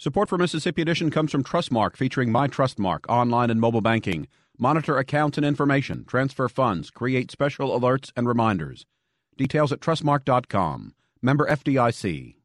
Support 0.00 0.30
for 0.30 0.38
Mississippi 0.38 0.80
Edition 0.80 1.10
comes 1.10 1.30
from 1.30 1.44
Trustmark, 1.44 1.94
featuring 1.94 2.32
My 2.32 2.48
Trustmark 2.48 3.00
online 3.06 3.50
and 3.50 3.60
mobile 3.60 3.82
banking. 3.82 4.28
Monitor 4.56 4.96
accounts 4.96 5.36
and 5.36 5.44
information, 5.44 6.06
transfer 6.06 6.48
funds, 6.48 6.90
create 6.90 7.30
special 7.30 7.78
alerts 7.78 8.10
and 8.16 8.26
reminders. 8.26 8.86
Details 9.36 9.72
at 9.72 9.80
trustmark.com. 9.80 10.94
Member 11.20 11.46
FDIC. 11.46 12.39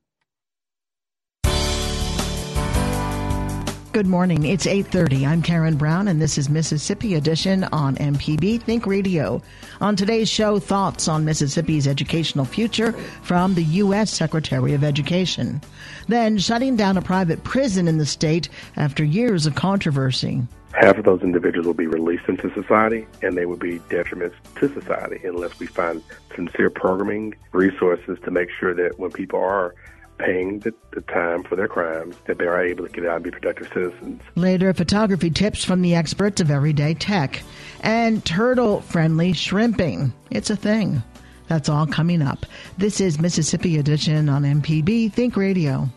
Good 3.95 4.07
morning. 4.07 4.45
It's 4.45 4.67
8:30. 4.67 5.25
I'm 5.25 5.41
Karen 5.41 5.77
Brown 5.77 6.09
and 6.09 6.21
this 6.21 6.37
is 6.37 6.49
Mississippi 6.49 7.15
Edition 7.15 7.63
on 7.71 7.95
MPB 7.95 8.61
Think 8.61 8.85
Radio. 8.85 9.41
On 9.79 9.95
today's 9.95 10.27
show, 10.27 10.59
thoughts 10.59 11.07
on 11.07 11.23
Mississippi's 11.23 11.87
educational 11.87 12.43
future 12.43 12.91
from 13.21 13.53
the 13.53 13.63
US 13.63 14.11
Secretary 14.11 14.73
of 14.73 14.83
Education. 14.83 15.61
Then 16.09 16.37
shutting 16.37 16.75
down 16.75 16.97
a 16.97 17.01
private 17.01 17.45
prison 17.45 17.87
in 17.87 17.97
the 17.97 18.05
state 18.05 18.49
after 18.75 19.05
years 19.05 19.45
of 19.45 19.55
controversy. 19.55 20.41
Half 20.73 20.97
of 20.97 21.05
those 21.05 21.21
individuals 21.21 21.65
will 21.65 21.73
be 21.73 21.87
released 21.87 22.27
into 22.27 22.53
society 22.53 23.07
and 23.21 23.37
they 23.37 23.45
will 23.45 23.55
be 23.55 23.79
detriments 23.79 24.35
to 24.55 24.67
society 24.73 25.25
unless 25.25 25.57
we 25.57 25.67
find 25.67 26.03
sincere 26.35 26.69
programming 26.69 27.33
resources 27.53 28.17
to 28.25 28.29
make 28.29 28.49
sure 28.59 28.73
that 28.73 28.99
when 28.99 29.11
people 29.11 29.39
are 29.39 29.73
paying 30.17 30.59
the, 30.59 30.73
the, 30.91 31.01
time 31.01 31.43
for 31.43 31.55
their 31.55 31.67
crimes, 31.67 32.15
that 32.25 32.37
they 32.37 32.45
are 32.45 32.63
able 32.63 32.87
to 32.87 32.91
get 32.91 33.05
out 33.05 33.15
and 33.15 33.23
be 33.23 33.31
productive 33.31 33.67
citizens. 33.73 34.21
Later, 34.35 34.73
photography 34.73 35.29
tips 35.29 35.63
from 35.63 35.81
the 35.81 35.95
experts 35.95 36.41
of 36.41 36.49
everyday 36.49 36.93
tech 36.93 37.41
and 37.81 38.23
turtle 38.25 38.81
friendly 38.81 39.33
shrimping. 39.33 40.13
It's 40.31 40.49
a 40.49 40.55
thing. 40.55 41.03
That's 41.47 41.69
all 41.69 41.85
coming 41.85 42.21
up. 42.21 42.45
This 42.77 42.99
is 42.99 43.19
Mississippi 43.19 43.77
Edition 43.77 44.29
on 44.29 44.43
MPB 44.43 45.13
Think 45.13 45.35
Radio. 45.35 45.89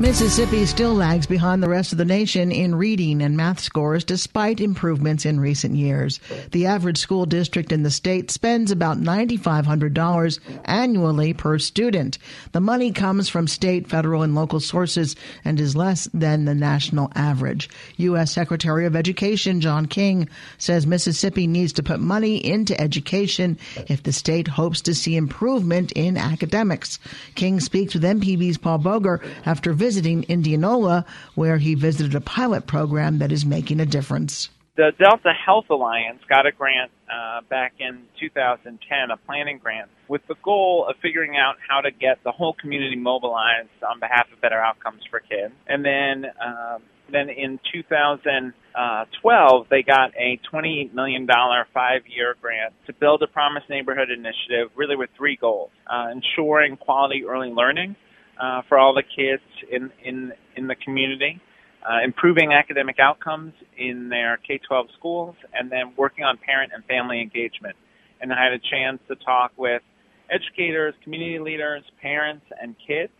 Mississippi 0.00 0.64
still 0.64 0.94
lags 0.94 1.26
behind 1.26 1.60
the 1.60 1.68
rest 1.68 1.90
of 1.90 1.98
the 1.98 2.04
nation 2.04 2.52
in 2.52 2.76
reading 2.76 3.20
and 3.20 3.36
math 3.36 3.58
scores 3.58 4.04
despite 4.04 4.60
improvements 4.60 5.26
in 5.26 5.40
recent 5.40 5.74
years. 5.74 6.20
The 6.52 6.66
average 6.66 6.98
school 6.98 7.26
district 7.26 7.72
in 7.72 7.82
the 7.82 7.90
state 7.90 8.30
spends 8.30 8.70
about 8.70 8.98
$9,500 8.98 10.38
annually 10.66 11.32
per 11.32 11.58
student. 11.58 12.16
The 12.52 12.60
money 12.60 12.92
comes 12.92 13.28
from 13.28 13.48
state, 13.48 13.88
federal, 13.88 14.22
and 14.22 14.36
local 14.36 14.60
sources 14.60 15.16
and 15.44 15.58
is 15.58 15.74
less 15.74 16.08
than 16.14 16.44
the 16.44 16.54
national 16.54 17.10
average. 17.16 17.68
U.S. 17.96 18.30
Secretary 18.30 18.86
of 18.86 18.94
Education 18.94 19.60
John 19.60 19.86
King 19.86 20.28
says 20.58 20.86
Mississippi 20.86 21.48
needs 21.48 21.72
to 21.72 21.82
put 21.82 21.98
money 21.98 22.36
into 22.36 22.80
education 22.80 23.58
if 23.88 24.04
the 24.04 24.12
state 24.12 24.46
hopes 24.46 24.80
to 24.82 24.94
see 24.94 25.16
improvement 25.16 25.90
in 25.96 26.16
academics. 26.16 27.00
King 27.34 27.58
speaks 27.58 27.94
with 27.94 28.04
MPB's 28.04 28.58
Paul 28.58 28.78
Boger 28.78 29.20
after 29.44 29.72
visiting 29.72 29.87
visiting 29.88 30.22
Indianola, 30.24 31.02
where 31.34 31.56
he 31.56 31.74
visited 31.74 32.14
a 32.14 32.20
pilot 32.20 32.66
program 32.66 33.20
that 33.20 33.32
is 33.32 33.46
making 33.46 33.80
a 33.80 33.86
difference. 33.86 34.50
The 34.76 34.92
Delta 34.98 35.32
Health 35.32 35.64
Alliance 35.70 36.20
got 36.28 36.44
a 36.44 36.52
grant 36.52 36.90
uh, 37.10 37.40
back 37.48 37.72
in 37.78 38.02
2010, 38.20 39.10
a 39.10 39.16
planning 39.16 39.56
grant, 39.56 39.88
with 40.06 40.20
the 40.28 40.34
goal 40.44 40.86
of 40.86 40.96
figuring 41.00 41.38
out 41.38 41.54
how 41.66 41.80
to 41.80 41.90
get 41.90 42.22
the 42.22 42.32
whole 42.32 42.52
community 42.52 42.96
mobilized 42.96 43.70
on 43.82 43.98
behalf 43.98 44.26
of 44.30 44.42
better 44.42 44.60
outcomes 44.60 45.00
for 45.10 45.20
kids. 45.20 45.54
And 45.66 45.82
then, 45.82 46.26
um, 46.38 46.82
then 47.10 47.30
in 47.30 47.58
2012, 47.72 49.66
they 49.70 49.82
got 49.82 50.12
a 50.18 50.38
$28 50.52 50.92
million 50.92 51.26
five-year 51.26 52.36
grant 52.42 52.74
to 52.86 52.92
build 52.92 53.22
a 53.22 53.26
Promise 53.26 53.64
Neighborhood 53.70 54.10
initiative, 54.10 54.68
really 54.76 54.96
with 54.96 55.08
three 55.16 55.36
goals: 55.36 55.70
uh, 55.86 56.08
ensuring 56.12 56.76
quality 56.76 57.24
early 57.24 57.48
learning 57.48 57.96
uh, 58.40 58.62
for 58.68 58.78
all 58.78 58.94
the 58.94 59.02
kids 59.02 59.42
in 59.70 59.90
in 60.04 60.32
in 60.56 60.66
the 60.66 60.76
community, 60.76 61.40
uh, 61.88 62.02
improving 62.04 62.52
academic 62.52 62.98
outcomes 62.98 63.52
in 63.76 64.08
their 64.08 64.38
K-12 64.46 64.86
schools, 64.98 65.36
and 65.52 65.70
then 65.70 65.92
working 65.96 66.24
on 66.24 66.36
parent 66.38 66.72
and 66.74 66.84
family 66.84 67.20
engagement. 67.20 67.76
And 68.20 68.32
I 68.32 68.42
had 68.42 68.52
a 68.52 68.58
chance 68.58 69.00
to 69.08 69.14
talk 69.16 69.52
with 69.56 69.82
educators, 70.30 70.94
community 71.04 71.38
leaders, 71.38 71.82
parents, 72.02 72.44
and 72.60 72.74
kids, 72.86 73.12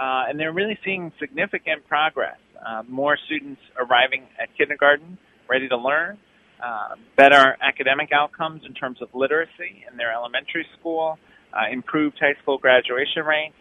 uh, 0.00 0.24
and 0.28 0.38
they're 0.38 0.52
really 0.52 0.78
seeing 0.84 1.12
significant 1.18 1.86
progress. 1.88 2.38
Uh, 2.64 2.82
more 2.88 3.16
students 3.26 3.60
arriving 3.78 4.24
at 4.40 4.48
kindergarten 4.56 5.18
ready 5.48 5.68
to 5.68 5.76
learn, 5.76 6.16
uh, 6.62 6.94
better 7.16 7.56
academic 7.60 8.10
outcomes 8.12 8.62
in 8.66 8.74
terms 8.74 9.02
of 9.02 9.08
literacy 9.14 9.84
in 9.90 9.96
their 9.96 10.12
elementary 10.12 10.66
school, 10.78 11.18
uh, 11.52 11.70
improved 11.70 12.16
high 12.20 12.34
school 12.40 12.56
graduation 12.56 13.24
rates, 13.24 13.54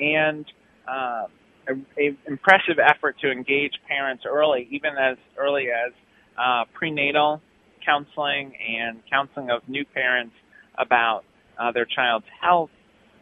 and 0.00 0.44
uh, 0.86 1.26
a, 1.68 1.72
a, 1.98 2.16
impressive 2.26 2.78
effort 2.78 3.16
to 3.20 3.30
engage 3.30 3.72
parents 3.86 4.24
early, 4.26 4.68
even 4.70 4.92
as 4.96 5.16
early 5.36 5.66
as 5.70 5.92
uh, 6.38 6.64
prenatal 6.72 7.42
counseling 7.84 8.52
and 8.68 9.00
counseling 9.10 9.50
of 9.50 9.62
new 9.68 9.84
parents 9.84 10.34
about 10.78 11.24
uh, 11.58 11.72
their 11.72 11.86
child's 11.86 12.26
health, 12.40 12.70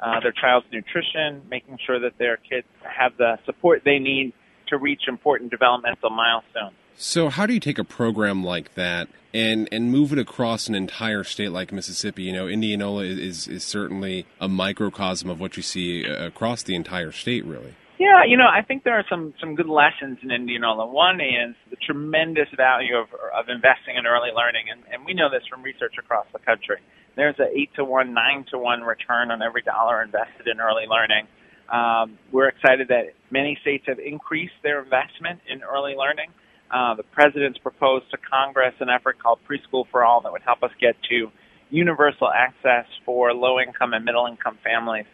uh, 0.00 0.20
their 0.20 0.32
child's 0.32 0.66
nutrition, 0.72 1.42
making 1.50 1.78
sure 1.86 1.98
that 1.98 2.12
their 2.18 2.36
kids 2.36 2.66
have 2.82 3.16
the 3.16 3.38
support 3.46 3.82
they 3.84 3.98
need 3.98 4.32
to 4.68 4.76
reach 4.78 5.02
important 5.08 5.50
developmental 5.50 6.10
milestones. 6.10 6.74
So, 6.98 7.28
how 7.28 7.44
do 7.44 7.52
you 7.52 7.60
take 7.60 7.78
a 7.78 7.84
program 7.84 8.42
like 8.42 8.74
that 8.74 9.08
and 9.34 9.68
and 9.70 9.92
move 9.92 10.12
it 10.12 10.18
across 10.18 10.66
an 10.66 10.74
entire 10.74 11.24
state 11.24 11.50
like 11.50 11.70
Mississippi? 11.70 12.22
You 12.22 12.32
know, 12.32 12.48
Indianola 12.48 13.04
is 13.04 13.46
is 13.46 13.64
certainly 13.64 14.26
a 14.40 14.48
microcosm 14.48 15.28
of 15.28 15.38
what 15.38 15.58
you 15.58 15.62
see 15.62 16.06
uh, 16.06 16.26
across 16.26 16.62
the 16.62 16.74
entire 16.74 17.12
state, 17.12 17.44
really. 17.44 17.74
Yeah, 17.98 18.24
you 18.26 18.36
know, 18.36 18.46
I 18.46 18.62
think 18.62 18.84
there 18.84 18.94
are 18.94 19.04
some 19.10 19.34
some 19.38 19.54
good 19.54 19.68
lessons 19.68 20.18
in 20.22 20.30
Indianola. 20.30 20.86
One 20.86 21.20
is 21.20 21.54
the 21.68 21.76
tremendous 21.76 22.48
value 22.56 22.96
of 22.96 23.08
of 23.34 23.48
investing 23.50 23.96
in 23.96 24.06
early 24.06 24.30
learning, 24.34 24.66
and, 24.70 24.80
and 24.90 25.04
we 25.04 25.12
know 25.12 25.28
this 25.30 25.46
from 25.50 25.62
research 25.62 25.96
across 25.98 26.26
the 26.32 26.38
country. 26.38 26.78
There's 27.14 27.36
an 27.38 27.48
eight 27.54 27.70
to 27.76 27.84
one, 27.84 28.14
nine 28.14 28.46
to 28.50 28.58
one 28.58 28.82
return 28.82 29.30
on 29.30 29.42
every 29.42 29.62
dollar 29.62 30.02
invested 30.02 30.46
in 30.46 30.60
early 30.60 30.84
learning. 30.88 31.26
Um, 31.68 32.18
we're 32.32 32.48
excited 32.48 32.88
that 32.88 33.14
many 33.30 33.58
states 33.60 33.84
have 33.86 33.98
increased 33.98 34.54
their 34.62 34.82
investment 34.82 35.40
in 35.48 35.62
early 35.62 35.94
learning. 35.94 36.30
Uh, 36.70 36.94
the 36.94 37.02
president's 37.02 37.58
proposed 37.58 38.10
to 38.10 38.18
Congress 38.18 38.74
an 38.80 38.88
effort 38.88 39.18
called 39.22 39.38
Preschool 39.48 39.84
for 39.90 40.04
All 40.04 40.20
that 40.22 40.32
would 40.32 40.42
help 40.42 40.62
us 40.62 40.70
get 40.80 40.96
to 41.10 41.30
universal 41.70 42.28
access 42.30 42.86
for 43.04 43.32
low 43.32 43.60
income 43.60 43.92
and 43.92 44.04
middle 44.04 44.26
income 44.26 44.58
families 44.64 45.06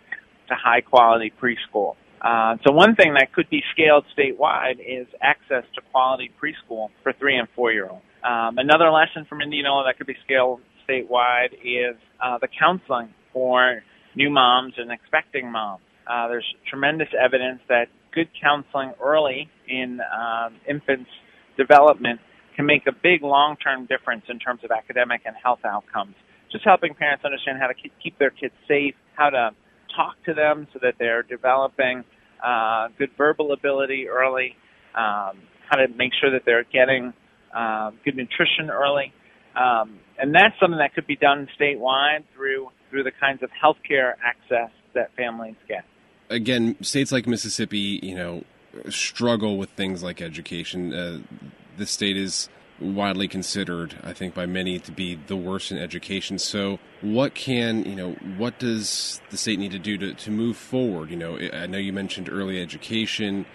to 0.49 0.55
high 0.55 0.81
quality 0.81 1.33
preschool. 1.43 1.97
Uh, 2.21 2.57
so 2.65 2.73
one 2.73 2.95
thing 2.95 3.15
that 3.15 3.33
could 3.33 3.51
be 3.51 3.63
scaled 3.73 4.05
statewide 4.17 4.79
is 4.79 5.07
access 5.21 5.65
to 5.75 5.81
quality 5.91 6.31
preschool 6.41 6.89
for 7.03 7.13
three 7.19 7.37
and 7.37 7.49
four 7.55 7.73
year 7.73 7.89
olds. 7.89 8.05
Um, 8.23 8.59
another 8.59 8.91
lesson 8.91 9.27
from 9.29 9.43
Indianola 9.43 9.85
that 9.87 9.99
could 9.99 10.07
be 10.07 10.17
scaled 10.25 10.61
statewide 10.89 11.53
is 11.65 11.97
uh, 12.21 12.39
the 12.39 12.49
counseling 12.49 13.13
for 13.33 13.83
new 14.15 14.31
moms 14.31 14.75
and 14.77 14.93
expecting 14.93 15.51
moms. 15.51 15.83
Uh, 16.07 16.29
there's 16.29 16.47
tremendous 16.69 17.09
evidence 17.19 17.61
that 17.69 17.87
good 18.15 18.29
counseling 18.41 18.93
early 19.03 19.49
in 19.69 20.01
um, 20.01 20.55
infants 20.69 21.11
development 21.65 22.21
can 22.57 22.67
make 22.67 22.87
a 22.87 22.93
big 22.93 23.23
long-term 23.23 23.87
difference 23.87 24.25
in 24.29 24.39
terms 24.39 24.61
of 24.65 24.71
academic 24.71 25.23
and 25.25 25.35
health 25.43 25.65
outcomes. 25.65 26.15
Just 26.51 26.65
helping 26.65 26.95
parents 26.95 27.25
understand 27.25 27.59
how 27.61 27.69
to 27.69 27.75
keep 28.03 28.19
their 28.19 28.31
kids 28.31 28.55
safe, 28.69 28.95
how 29.15 29.31
to 29.31 29.51
talk 29.97 30.17
to 30.27 30.35
them 30.35 30.67
so 30.73 30.79
that 30.83 30.95
they're 30.99 31.23
developing 31.23 32.05
uh, 32.45 32.89
good 32.99 33.11
verbal 33.17 33.53
ability 33.53 34.09
early, 34.09 34.57
um, 34.95 35.39
how 35.69 35.77
to 35.77 35.89
make 35.97 36.13
sure 36.21 36.31
that 36.31 36.43
they're 36.45 36.65
getting 36.65 37.13
uh, 37.55 37.91
good 38.05 38.17
nutrition 38.17 38.71
early, 38.71 39.13
um, 39.57 39.99
and 40.19 40.35
that's 40.35 40.55
something 40.61 40.79
that 40.79 40.95
could 40.95 41.07
be 41.07 41.17
done 41.17 41.49
statewide 41.59 42.25
through 42.35 42.69
through 42.91 43.03
the 43.03 43.13
kinds 43.21 43.43
of 43.43 43.51
healthcare 43.51 44.15
access 44.25 44.71
that 44.95 45.15
families 45.17 45.57
get. 45.69 45.85
Again, 46.29 46.77
states 46.83 47.13
like 47.13 47.27
Mississippi, 47.27 48.01
you 48.03 48.15
know, 48.15 48.45
struggle 48.89 49.59
with 49.59 49.71
things 49.71 50.03
like 50.03 50.21
education. 50.21 50.93
Uh, 50.93 51.21
the 51.77 51.87
state 51.87 52.17
is 52.17 52.49
widely 52.81 53.29
considered, 53.29 53.97
I 54.03 54.13
think, 54.13 54.35
by 54.35 54.47
many 54.47 54.79
to 54.81 54.93
be 54.93 55.15
the 55.15 55.37
worst 55.37 55.71
in 55.71 55.79
education. 55.79 56.39
So, 56.39 56.79
what 57.01 57.35
can 57.35 57.85
you 57.85 57.97
know? 57.97 58.13
What 58.37 58.59
does 58.59 59.21
the 59.31 59.37
state 59.37 59.59
need 59.59 59.73
to 59.73 59.79
do 59.79 59.97
to, 59.99 60.15
to 60.15 60.31
move 60.31 60.57
forward? 60.57 61.11
You 61.11 61.17
know, 61.17 61.39
I 61.53 61.67
know 61.67 61.79
you 61.79 61.93
mentioned 61.93 62.29
early 62.31 62.61
education 62.61 63.47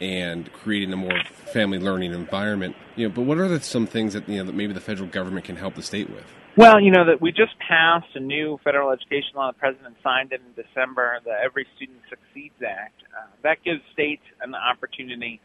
and 0.00 0.52
creating 0.52 0.92
a 0.92 0.96
more 0.96 1.22
family 1.52 1.78
learning 1.78 2.12
environment. 2.12 2.76
You 2.96 3.08
know, 3.08 3.14
but 3.14 3.22
what 3.22 3.38
are 3.38 3.48
the, 3.48 3.60
some 3.60 3.86
things 3.86 4.12
that 4.14 4.28
you 4.28 4.38
know 4.38 4.44
that 4.44 4.54
maybe 4.54 4.72
the 4.72 4.80
federal 4.80 5.08
government 5.08 5.46
can 5.46 5.56
help 5.56 5.74
the 5.74 5.82
state 5.82 6.10
with? 6.10 6.26
Well, 6.56 6.80
you 6.80 6.92
know 6.92 7.06
that 7.06 7.20
we 7.20 7.32
just 7.32 7.58
passed 7.58 8.14
a 8.14 8.20
new 8.20 8.60
federal 8.62 8.92
education 8.92 9.34
law. 9.34 9.50
The 9.50 9.58
president 9.58 9.96
signed 10.04 10.30
it 10.30 10.40
in 10.40 10.54
December, 10.54 11.18
the 11.24 11.34
Every 11.34 11.66
Student 11.74 11.98
Succeeds 12.08 12.54
Act. 12.62 12.94
Uh, 13.10 13.26
that 13.42 13.58
gives 13.64 13.82
states 13.92 14.22
an 14.40 14.54
opportunity 14.54 15.40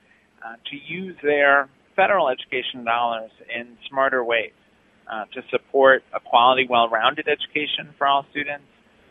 uh, 0.45 0.61
to 0.69 0.75
use 0.77 1.17
their 1.23 1.67
federal 1.95 2.29
education 2.29 2.85
dollars 2.85 3.31
in 3.49 3.75
smarter 3.89 4.23
ways 4.23 4.53
uh, 5.09 5.25
to 5.33 5.41
support 5.49 6.03
a 6.13 6.19
quality, 6.19 6.67
well-rounded 6.69 7.27
education 7.27 7.89
for 7.97 8.05
all 8.05 8.23
students, 8.29 8.69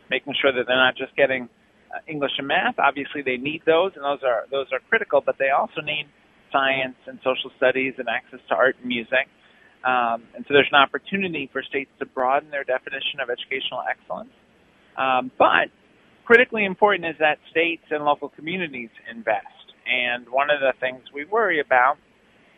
making 0.09 0.35
sure 0.41 0.53
that 0.53 0.69
they're 0.69 0.79
not 0.79 0.95
just 0.97 1.17
getting 1.17 1.49
uh, 1.91 1.99
English 2.07 2.39
and 2.39 2.47
math. 2.47 2.79
Obviously, 2.79 3.23
they 3.23 3.39
need 3.39 3.63
those, 3.67 3.91
and 3.97 4.05
those 4.05 4.23
are 4.23 4.47
those 4.53 4.71
are 4.71 4.79
critical. 4.89 5.21
But 5.21 5.35
they 5.43 5.51
also 5.51 5.81
need 5.83 6.07
science 6.53 6.95
and 7.11 7.19
social 7.27 7.51
studies 7.57 7.95
and 7.99 8.07
access 8.07 8.39
to 8.51 8.55
art 8.55 8.77
and 8.79 8.87
music. 8.87 9.27
Um, 9.85 10.25
and 10.35 10.45
so 10.47 10.55
there's 10.55 10.69
an 10.73 10.81
opportunity 10.81 11.49
for 11.53 11.63
states 11.63 11.91
to 12.01 12.07
broaden 12.07 12.51
their 12.51 12.65
definition 12.65 13.21
of 13.23 13.31
educational 13.31 13.83
excellence. 13.89 14.31
Um, 14.97 15.31
but 15.39 15.71
critically 16.25 16.65
important 16.65 17.07
is 17.07 17.17
that 17.21 17.39
states 17.51 17.85
and 17.91 18.05
local 18.05 18.29
communities 18.29 18.91
invest. 19.11 19.47
And 19.87 20.29
one 20.29 20.51
of 20.51 20.61
the 20.61 20.73
things 20.81 21.01
we 21.15 21.25
worry 21.25 21.61
about 21.61 21.97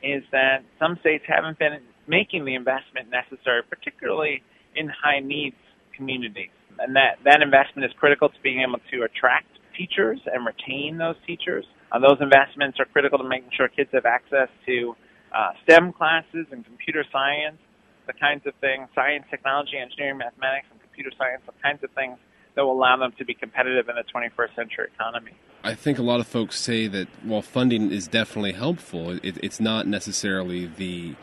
is 0.02 0.22
that 0.32 0.64
some 0.78 0.96
states 1.00 1.24
haven't 1.28 1.58
been 1.58 1.78
making 2.08 2.44
the 2.44 2.54
investment 2.54 3.08
necessary, 3.10 3.62
particularly 3.62 4.42
in 4.74 4.88
high 4.88 5.20
needs 5.20 5.56
communities. 5.94 6.50
And 6.78 6.96
that, 6.96 7.20
that 7.24 7.42
investment 7.42 7.84
is 7.84 7.92
critical 8.00 8.28
to 8.28 8.40
being 8.42 8.64
able 8.66 8.80
to 8.90 9.04
attract 9.04 9.46
teachers 9.76 10.18
and 10.26 10.46
retain 10.46 10.98
those 10.98 11.16
teachers. 11.26 11.64
Uh, 11.92 11.98
those 11.98 12.18
investments 12.20 12.78
are 12.80 12.86
critical 12.86 13.18
to 13.18 13.24
making 13.28 13.50
sure 13.56 13.68
kids 13.68 13.90
have 13.92 14.06
access 14.06 14.48
to 14.66 14.96
uh, 15.34 15.52
STEM 15.64 15.92
classes 15.92 16.46
and 16.50 16.64
computer 16.64 17.04
science, 17.12 17.58
the 18.06 18.12
kinds 18.12 18.46
of 18.46 18.54
things, 18.60 18.88
science, 18.94 19.24
technology, 19.30 19.78
engineering, 19.78 20.18
mathematics, 20.18 20.66
and 20.70 20.80
computer 20.80 21.10
science, 21.16 21.42
the 21.46 21.52
kinds 21.62 21.82
of 21.84 21.90
things 21.92 22.18
that 22.54 22.64
will 22.64 22.72
allow 22.72 22.96
them 22.96 23.12
to 23.18 23.24
be 23.24 23.34
competitive 23.34 23.88
in 23.88 23.94
the 23.96 24.04
21st 24.12 24.54
century 24.56 24.88
economy. 24.94 25.32
I 25.62 25.74
think 25.74 25.98
a 25.98 26.02
lot 26.02 26.20
of 26.20 26.26
folks 26.26 26.58
say 26.58 26.86
that 26.88 27.08
while 27.22 27.42
funding 27.42 27.92
is 27.92 28.08
definitely 28.08 28.52
helpful, 28.52 29.10
it, 29.10 29.38
it's 29.42 29.60
not 29.60 29.86
necessarily 29.86 30.66
the 30.66 31.14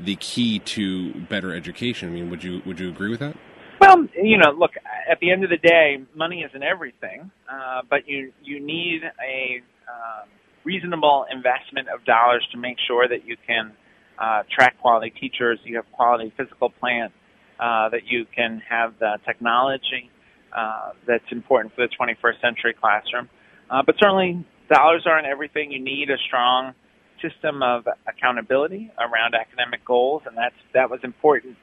the 0.00 0.16
key 0.16 0.58
to 0.58 1.14
better 1.14 1.54
education. 1.54 2.08
I 2.08 2.12
mean, 2.12 2.30
would 2.30 2.42
you 2.42 2.62
would 2.66 2.80
you 2.80 2.88
agree 2.88 3.10
with 3.10 3.20
that? 3.20 3.36
Well, 3.80 4.06
you 4.20 4.38
know, 4.38 4.50
look, 4.50 4.72
at 5.08 5.20
the 5.20 5.30
end 5.30 5.44
of 5.44 5.50
the 5.50 5.56
day, 5.56 6.02
money 6.14 6.42
isn't 6.42 6.62
everything, 6.62 7.30
uh, 7.52 7.82
but 7.88 8.08
you 8.08 8.32
you 8.42 8.58
need 8.58 9.02
a 9.04 9.62
um, 9.88 10.28
reasonable 10.64 11.26
investment 11.30 11.88
of 11.88 12.04
dollars 12.04 12.46
to 12.52 12.58
make 12.58 12.76
sure 12.86 13.06
that 13.08 13.26
you 13.26 13.36
can 13.46 13.72
uh, 14.18 14.42
track 14.50 14.80
quality 14.80 15.10
teachers, 15.10 15.58
you 15.64 15.76
have 15.76 15.90
quality 15.92 16.32
physical 16.36 16.70
plant, 16.70 17.12
uh, 17.58 17.88
that 17.90 18.06
you 18.06 18.26
can 18.34 18.62
have 18.68 18.94
the 18.98 19.18
technology 19.24 20.10
uh, 20.56 20.90
that's 21.06 21.30
important 21.30 21.74
for 21.74 21.86
the 21.86 21.94
21st 21.94 22.40
century 22.40 22.74
classroom. 22.74 23.28
Uh, 23.70 23.82
but 23.84 23.94
certainly, 23.98 24.44
dollars 24.72 25.04
aren't 25.06 25.26
everything. 25.26 25.72
You 25.72 25.80
need 25.80 26.10
a 26.10 26.18
strong 26.26 26.74
system 27.22 27.62
of 27.62 27.86
accountability 28.06 28.92
around 28.98 29.34
academic 29.34 29.84
goals, 29.84 30.22
and 30.26 30.36
that's 30.36 30.54
that 30.74 30.90
was 30.90 31.00
important 31.02 31.56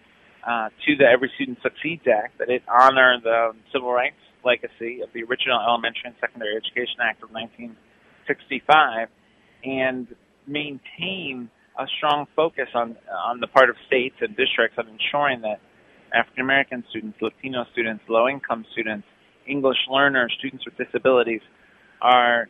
uh, 0.47 0.69
to 0.85 0.95
the 0.97 1.05
Every 1.05 1.31
Student 1.35 1.59
Succeeds 1.61 2.03
Act 2.07 2.37
that 2.39 2.49
it 2.49 2.63
honor 2.67 3.17
the 3.23 3.53
civil 3.71 3.91
rights 3.91 4.15
legacy 4.43 5.01
of 5.01 5.09
the 5.13 5.23
original 5.23 5.59
Elementary 5.61 6.05
and 6.05 6.15
Secondary 6.19 6.55
Education 6.57 6.97
Act 7.01 7.21
of 7.23 7.31
19. 7.31 7.75
65 8.31 9.09
and 9.63 10.07
maintain 10.47 11.49
a 11.77 11.85
strong 11.97 12.27
focus 12.35 12.67
on 12.73 12.95
on 13.27 13.39
the 13.39 13.47
part 13.47 13.69
of 13.69 13.75
states 13.87 14.15
and 14.21 14.35
districts 14.35 14.77
on 14.77 14.87
ensuring 14.87 15.41
that 15.41 15.59
African 16.13 16.43
American 16.43 16.83
students, 16.89 17.17
Latino 17.21 17.65
students, 17.71 18.03
low 18.07 18.27
income 18.27 18.65
students, 18.71 19.07
English 19.47 19.77
learners, 19.89 20.33
students 20.37 20.65
with 20.65 20.75
disabilities 20.77 21.41
are 22.01 22.47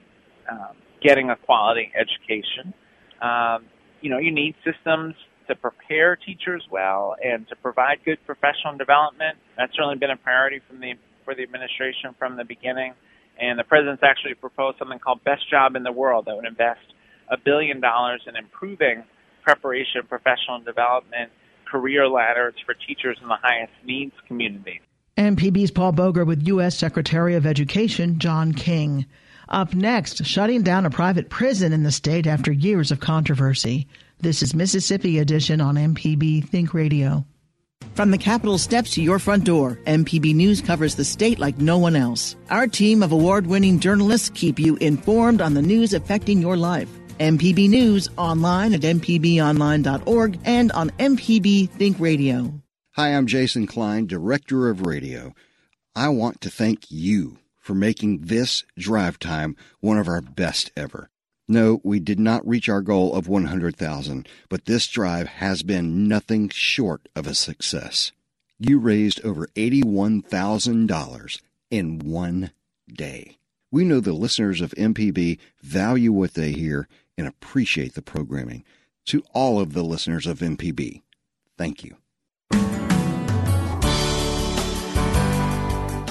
um, 0.49 0.75
getting 1.01 1.29
a 1.29 1.35
quality 1.35 1.91
education. 1.95 2.73
Um, 3.21 3.65
you 4.01 4.09
know, 4.09 4.17
you 4.17 4.31
need 4.31 4.55
systems 4.65 5.15
to 5.47 5.55
prepare 5.55 6.15
teachers 6.15 6.63
well 6.71 7.15
and 7.23 7.47
to 7.49 7.55
provide 7.55 7.99
good 8.05 8.17
professional 8.25 8.77
development. 8.77 9.37
That's 9.57 9.73
certainly 9.75 9.97
been 9.97 10.11
a 10.11 10.17
priority 10.17 10.59
from 10.67 10.79
the 10.79 10.93
for 11.25 11.35
the 11.35 11.43
administration 11.43 12.15
from 12.17 12.35
the 12.37 12.45
beginning. 12.45 12.93
And 13.41 13.57
the 13.57 13.63
president's 13.63 14.03
actually 14.03 14.35
proposed 14.35 14.77
something 14.77 14.99
called 14.99 15.23
Best 15.23 15.49
Job 15.49 15.75
in 15.75 15.81
the 15.83 15.91
World 15.91 16.25
that 16.25 16.35
would 16.35 16.45
invest 16.45 16.93
a 17.29 17.37
billion 17.37 17.81
dollars 17.81 18.21
in 18.27 18.35
improving 18.35 19.03
preparation, 19.41 20.03
professional 20.07 20.59
development, 20.59 21.31
career 21.65 22.07
ladders 22.07 22.53
for 22.65 22.75
teachers 22.75 23.17
in 23.21 23.27
the 23.27 23.37
highest 23.41 23.73
needs 23.83 24.13
communities. 24.27 24.81
MPB's 25.17 25.71
Paul 25.71 25.91
Boger 25.91 26.23
with 26.23 26.45
U.S. 26.47 26.77
Secretary 26.77 27.35
of 27.35 27.45
Education 27.47 28.19
John 28.19 28.53
King. 28.53 29.07
Up 29.49 29.73
next, 29.73 30.23
shutting 30.25 30.61
down 30.61 30.85
a 30.85 30.89
private 30.89 31.29
prison 31.29 31.73
in 31.73 31.83
the 31.83 31.91
state 31.91 32.27
after 32.27 32.51
years 32.51 32.91
of 32.91 32.99
controversy. 32.99 33.87
This 34.19 34.43
is 34.43 34.53
Mississippi 34.53 35.19
Edition 35.19 35.59
on 35.59 35.75
MPB 35.75 36.47
Think 36.47 36.73
Radio. 36.73 37.25
From 38.01 38.09
the 38.09 38.17
Capitol 38.17 38.57
steps 38.57 38.95
to 38.95 39.03
your 39.03 39.19
front 39.19 39.43
door, 39.43 39.77
MPB 39.85 40.33
News 40.33 40.59
covers 40.59 40.95
the 40.95 41.05
state 41.05 41.37
like 41.37 41.59
no 41.59 41.77
one 41.77 41.95
else. 41.95 42.35
Our 42.49 42.65
team 42.65 43.03
of 43.03 43.11
award 43.11 43.45
winning 43.45 43.79
journalists 43.79 44.31
keep 44.33 44.57
you 44.57 44.75
informed 44.77 45.39
on 45.39 45.53
the 45.53 45.61
news 45.61 45.93
affecting 45.93 46.41
your 46.41 46.57
life. 46.57 46.89
MPB 47.19 47.69
News 47.69 48.09
online 48.17 48.73
at 48.73 48.81
MPBOnline.org 48.81 50.39
and 50.45 50.71
on 50.71 50.89
MPB 50.97 51.69
Think 51.69 51.99
Radio. 51.99 52.51
Hi, 52.93 53.09
I'm 53.09 53.27
Jason 53.27 53.67
Klein, 53.67 54.07
Director 54.07 54.69
of 54.69 54.87
Radio. 54.87 55.35
I 55.95 56.09
want 56.09 56.41
to 56.41 56.49
thank 56.49 56.89
you 56.89 57.37
for 57.59 57.75
making 57.75 58.21
this 58.21 58.63
drive 58.79 59.19
time 59.19 59.55
one 59.79 59.99
of 59.99 60.07
our 60.07 60.21
best 60.21 60.71
ever. 60.75 61.11
No, 61.47 61.81
we 61.83 61.99
did 61.99 62.19
not 62.19 62.47
reach 62.47 62.69
our 62.69 62.81
goal 62.81 63.13
of 63.13 63.27
100,000, 63.27 64.27
but 64.49 64.65
this 64.65 64.87
drive 64.87 65.27
has 65.27 65.63
been 65.63 66.07
nothing 66.07 66.49
short 66.49 67.09
of 67.15 67.27
a 67.27 67.35
success. 67.35 68.11
You 68.59 68.79
raised 68.79 69.23
over 69.25 69.47
$81,000 69.55 71.41
in 71.69 71.99
one 71.99 72.51
day. 72.87 73.37
We 73.71 73.83
know 73.83 73.99
the 73.99 74.13
listeners 74.13 74.61
of 74.61 74.71
MPB 74.71 75.39
value 75.61 76.11
what 76.11 76.35
they 76.35 76.51
hear 76.51 76.87
and 77.17 77.27
appreciate 77.27 77.95
the 77.95 78.01
programming. 78.01 78.63
To 79.07 79.23
all 79.33 79.59
of 79.59 79.73
the 79.73 79.83
listeners 79.83 80.27
of 80.27 80.39
MPB, 80.39 81.01
thank 81.57 81.83
you. 81.83 81.97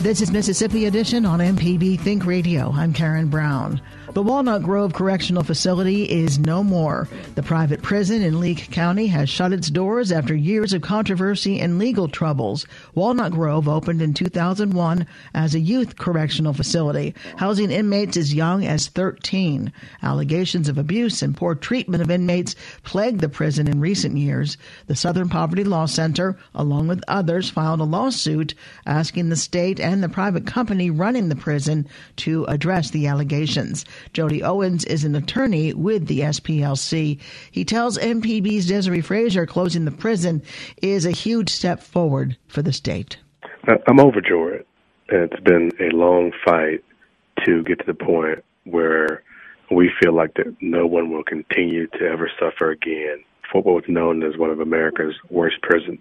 This 0.02 0.20
is 0.22 0.32
Mississippi 0.32 0.86
Edition 0.86 1.24
on 1.26 1.40
MPB 1.40 2.00
Think 2.00 2.24
Radio. 2.24 2.72
I'm 2.72 2.92
Karen 2.92 3.28
Brown. 3.28 3.80
The 4.12 4.22
Walnut 4.24 4.64
Grove 4.64 4.92
Correctional 4.92 5.44
Facility 5.44 6.02
is 6.02 6.40
no 6.40 6.64
more. 6.64 7.08
The 7.36 7.44
private 7.44 7.80
prison 7.80 8.22
in 8.22 8.40
Leake 8.40 8.72
County 8.72 9.06
has 9.06 9.30
shut 9.30 9.52
its 9.52 9.70
doors 9.70 10.10
after 10.10 10.34
years 10.34 10.72
of 10.72 10.82
controversy 10.82 11.60
and 11.60 11.78
legal 11.78 12.08
troubles. 12.08 12.66
Walnut 12.96 13.30
Grove 13.30 13.68
opened 13.68 14.02
in 14.02 14.12
2001 14.12 15.06
as 15.32 15.54
a 15.54 15.60
youth 15.60 15.96
correctional 15.96 16.52
facility, 16.52 17.14
housing 17.36 17.70
inmates 17.70 18.16
as 18.16 18.34
young 18.34 18.66
as 18.66 18.88
13. 18.88 19.72
Allegations 20.02 20.68
of 20.68 20.76
abuse 20.76 21.22
and 21.22 21.36
poor 21.36 21.54
treatment 21.54 22.02
of 22.02 22.10
inmates 22.10 22.56
plagued 22.82 23.20
the 23.20 23.28
prison 23.28 23.68
in 23.68 23.78
recent 23.78 24.16
years. 24.16 24.56
The 24.88 24.96
Southern 24.96 25.28
Poverty 25.28 25.62
Law 25.62 25.86
Center, 25.86 26.36
along 26.52 26.88
with 26.88 27.04
others, 27.06 27.48
filed 27.48 27.78
a 27.78 27.84
lawsuit 27.84 28.54
asking 28.86 29.28
the 29.28 29.36
state 29.36 29.78
and 29.78 30.02
the 30.02 30.08
private 30.08 30.46
company 30.46 30.90
running 30.90 31.28
the 31.28 31.36
prison 31.36 31.86
to 32.16 32.44
address 32.46 32.90
the 32.90 33.06
allegations. 33.06 33.84
Jody 34.12 34.42
Owens 34.42 34.84
is 34.84 35.04
an 35.04 35.14
attorney 35.14 35.72
with 35.72 36.06
the 36.06 36.20
SPLC. 36.20 37.18
He 37.50 37.64
tells 37.64 37.98
MPB's 37.98 38.66
Desiree 38.66 39.00
Fraser 39.00 39.46
closing 39.46 39.84
the 39.84 39.90
prison 39.90 40.42
is 40.82 41.06
a 41.06 41.10
huge 41.10 41.50
step 41.50 41.82
forward 41.82 42.36
for 42.46 42.62
the 42.62 42.72
state. 42.72 43.16
I'm 43.86 44.00
overjoyed. 44.00 44.64
It's 45.08 45.40
been 45.40 45.72
a 45.80 45.94
long 45.94 46.32
fight 46.44 46.84
to 47.44 47.62
get 47.64 47.78
to 47.80 47.86
the 47.86 47.94
point 47.94 48.44
where 48.64 49.22
we 49.70 49.90
feel 50.00 50.14
like 50.14 50.34
that 50.34 50.56
no 50.60 50.86
one 50.86 51.10
will 51.10 51.24
continue 51.24 51.86
to 51.88 52.04
ever 52.04 52.30
suffer 52.38 52.70
again 52.70 53.22
for 53.50 53.62
what 53.62 53.74
was 53.74 53.84
known 53.88 54.22
as 54.22 54.36
one 54.36 54.50
of 54.50 54.60
America's 54.60 55.14
worst 55.28 55.60
prisons. 55.62 56.00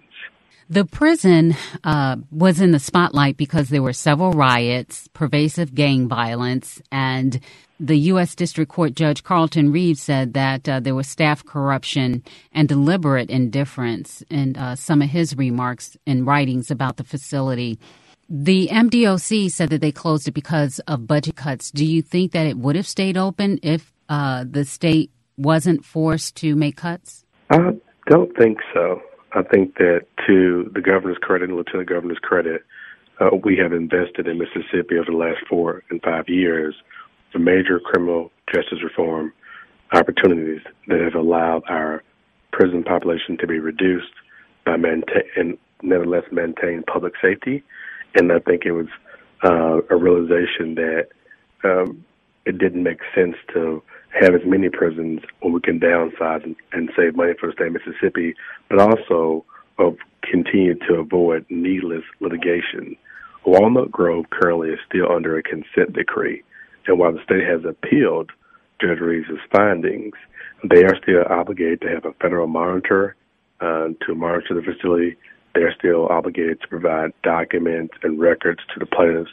The 0.70 0.86
prison 0.86 1.56
uh, 1.84 2.18
was 2.32 2.62
in 2.62 2.72
the 2.72 2.80
spotlight 2.80 3.38
because 3.38 3.70
there 3.70 3.82
were 3.82 3.94
several 3.94 4.34
riots, 4.34 5.08
pervasive 5.14 5.74
gang 5.74 6.08
violence, 6.08 6.80
and 6.92 7.40
the 7.80 7.98
U.S. 7.98 8.36
District 8.36 8.70
Court 8.70 8.94
Judge 8.94 9.24
Carlton 9.24 9.72
Reeves 9.72 10.02
said 10.02 10.34
that 10.34 10.68
uh, 10.68 10.80
there 10.80 10.96
was 10.96 11.08
staff 11.08 11.46
corruption 11.46 12.24
and 12.52 12.68
deliberate 12.68 13.30
indifference 13.30 14.22
in 14.30 14.58
uh, 14.58 14.76
some 14.76 15.02
of 15.02 15.10
his 15.10 15.36
remarks 15.38 15.96
and 16.06 16.26
writings 16.26 16.70
about 16.70 16.98
the 16.98 17.04
facility. 17.04 17.80
The 18.30 18.68
MDOC 18.68 19.50
said 19.50 19.70
that 19.70 19.82
they 19.82 19.92
closed 19.92 20.28
it 20.28 20.34
because 20.34 20.80
of 20.88 21.08
budget 21.08 21.36
cuts. 21.36 21.72
Do 21.72 21.86
you 21.86 22.02
think 22.02 22.34
that 22.34 22.46
it 22.46 22.58
would 22.58 22.76
have 22.76 22.86
stayed 22.86 23.18
open 23.18 23.60
if 23.64 23.94
uh, 24.10 24.46
the 24.48 24.66
state 24.66 25.12
wasn't 25.38 25.86
forced 25.86 26.36
to 26.38 26.56
make 26.56 26.76
cuts? 26.76 27.26
I 27.50 27.72
don't 28.08 28.36
think 28.38 28.60
so. 28.74 29.02
I 29.32 29.44
think 29.44 29.76
that 29.78 30.06
to 30.28 30.70
the 30.74 30.82
governor's 30.82 31.18
credit 31.18 31.50
and 31.50 31.58
lieutenant 31.58 31.90
governor's 31.90 32.20
credit, 32.20 32.64
uh, 33.20 33.30
we 33.44 33.58
have 33.58 33.74
invested 33.74 34.28
in 34.28 34.38
Mississippi 34.38 34.98
over 34.98 35.12
the 35.12 35.18
last 35.18 35.40
four 35.48 35.84
and 35.90 36.02
five 36.02 36.28
years 36.28 36.76
for 37.32 37.40
major 37.40 37.80
criminal 37.80 38.32
justice 38.54 38.80
reform 38.84 39.34
opportunities 39.92 40.62
that 40.88 41.00
have 41.00 41.16
allowed 41.16 41.64
our 41.68 42.04
prison 42.52 42.84
population 42.84 43.38
to 43.38 43.48
be 43.48 43.60
reduced 43.60 44.14
by 44.66 44.78
maintain 44.78 45.24
and 45.36 45.58
nevertheless 45.82 46.24
maintain 46.32 46.84
public 46.84 47.14
safety. 47.22 47.64
And 48.16 48.32
I 48.32 48.40
think 48.40 48.66
it 48.66 48.72
was 48.72 48.88
uh, 49.44 49.82
a 49.90 49.96
realization 49.96 50.76
that 50.76 51.08
um, 51.64 52.04
it 52.46 52.58
didn't 52.58 52.84
make 52.84 53.00
sense 53.16 53.36
to 53.54 53.82
have 54.20 54.34
as 54.34 54.42
many 54.46 54.70
prisons 54.70 55.22
when 55.42 55.54
we 55.54 55.62
can 55.62 55.80
downsize 55.80 56.44
and, 56.44 56.56
and 56.72 56.90
save 56.98 57.16
money 57.16 57.34
for 57.40 57.48
the 57.48 57.54
state 57.54 57.68
of 57.68 57.74
Mississippi, 57.74 58.34
but 58.70 58.80
also 58.80 59.46
of 59.78 59.98
continue 60.24 60.76
to 60.76 60.96
avoid 60.96 61.46
needless 61.50 62.04
litigation. 62.20 62.98
Walnut 63.46 63.92
Grove 63.92 64.26
currently 64.32 64.70
is 64.70 64.80
still 64.88 65.12
under 65.12 65.38
a 65.38 65.44
consent 65.44 65.94
decree, 65.94 66.44
and 66.90 66.98
while 66.98 67.14
the 67.14 67.24
state 67.24 67.46
has 67.48 67.62
appealed 67.66 68.32
Judge 68.82 69.00
Reeves' 69.00 69.30
findings, 69.52 70.16
they 70.68 70.84
are 70.84 70.98
still 71.02 71.24
obligated 71.30 71.82
to 71.82 71.90
have 71.90 72.04
a 72.04 72.14
federal 72.14 72.48
monitor 72.48 73.16
uh, 73.62 73.90
to 74.06 74.16
monitor 74.16 74.56
the 74.56 74.64
facility. 74.64 75.16
They're 75.54 75.74
still 75.78 76.08
obligated 76.08 76.62
to 76.62 76.68
provide 76.68 77.14
documents 77.22 77.94
and 78.02 78.20
records 78.20 78.62
to 78.74 78.80
the 78.80 78.88
plaintiffs, 78.88 79.30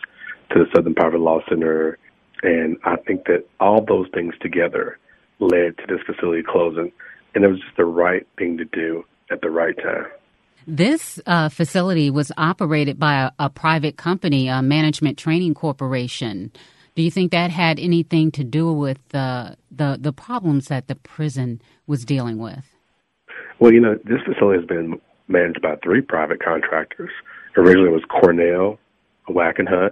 to 0.50 0.58
the 0.58 0.66
Southern 0.74 0.94
Poverty 0.94 1.18
Law 1.18 1.40
Center, 1.48 1.98
and 2.42 2.76
I 2.84 2.96
think 2.96 3.24
that 3.24 3.48
all 3.58 3.82
those 3.82 4.06
things 4.12 4.34
together 4.40 4.98
led 5.38 5.78
to 5.78 5.86
this 5.88 6.00
facility 6.04 6.42
closing, 6.46 6.92
and 7.34 7.42
it 7.42 7.48
was 7.48 7.60
just 7.60 7.76
the 7.78 7.86
right 7.86 8.26
thing 8.36 8.58
to 8.58 8.66
do 8.66 9.04
at 9.30 9.40
the 9.40 9.50
right 9.50 9.76
time. 9.76 10.06
This 10.66 11.20
uh, 11.26 11.48
facility 11.48 12.10
was 12.10 12.32
operated 12.36 12.98
by 12.98 13.22
a, 13.22 13.30
a, 13.38 13.48
private 13.48 13.96
company, 13.96 14.48
a 14.48 14.62
management 14.62 15.16
training 15.16 15.54
corporation. 15.54 16.50
Do 16.96 17.02
you 17.02 17.10
think 17.10 17.30
that 17.32 17.50
had 17.50 17.78
anything 17.78 18.30
to 18.32 18.42
do 18.42 18.72
with 18.72 18.98
uh, 19.14 19.54
the 19.70 19.98
the 20.00 20.14
problems 20.14 20.68
that 20.68 20.88
the 20.88 20.94
prison 20.94 21.60
was 21.86 22.06
dealing 22.06 22.38
with? 22.38 22.64
Well, 23.58 23.72
you 23.72 23.80
know, 23.80 23.96
this 24.04 24.22
facility 24.24 24.60
has 24.60 24.66
been 24.66 24.98
managed 25.28 25.60
by 25.60 25.76
three 25.84 26.00
private 26.00 26.42
contractors. 26.42 27.10
Originally, 27.54 27.90
it 27.90 27.92
was 27.92 28.04
Cornell, 28.08 28.78
Wackenhut, 29.28 29.90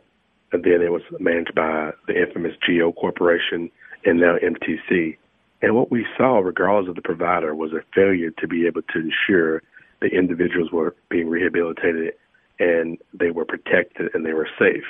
and 0.52 0.64
then 0.64 0.80
it 0.80 0.92
was 0.92 1.02
managed 1.20 1.54
by 1.54 1.90
the 2.06 2.20
infamous 2.20 2.54
GEO 2.66 2.92
Corporation 2.92 3.70
and 4.06 4.18
now 4.18 4.37
MTC. 4.42 5.18
And 5.61 5.75
what 5.75 5.90
we 5.90 6.06
saw, 6.16 6.38
regardless 6.38 6.88
of 6.88 6.94
the 6.94 7.02
provider, 7.02 7.54
was 7.54 7.73
a 7.73 7.82
failure 7.94 8.30
to 8.38 8.49
be 8.49 8.66
able 8.66 8.82
to 8.82 8.99
ensure 8.99 9.62
the 10.00 10.08
individuals 10.08 10.70
were 10.73 10.94
being 11.11 11.28
rehabilitated 11.28 12.14
and 12.58 12.99
they 13.12 13.30
were 13.30 13.44
protected 13.44 14.11
and 14.14 14.25
they 14.25 14.32
were 14.32 14.49
safe. 14.58 14.84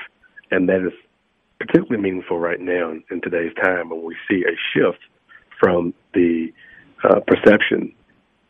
And 0.50 0.68
that 0.68 0.84
is 0.86 0.92
particularly 1.58 2.02
meaningful 2.02 2.38
right 2.38 2.60
now 2.60 2.90
in, 2.90 3.04
in 3.10 3.20
today's 3.20 3.52
time 3.62 3.90
when 3.90 4.02
we 4.04 4.16
see 4.28 4.44
a 4.44 4.56
shift 4.72 5.00
from 5.60 5.94
the 6.12 6.52
uh, 7.02 7.20
perception 7.26 7.94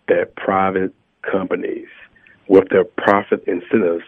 that 0.08 0.34
private 0.36 0.94
companies, 1.22 1.88
with 2.48 2.68
their 2.70 2.84
profit 2.84 3.42
incentives, 3.46 4.04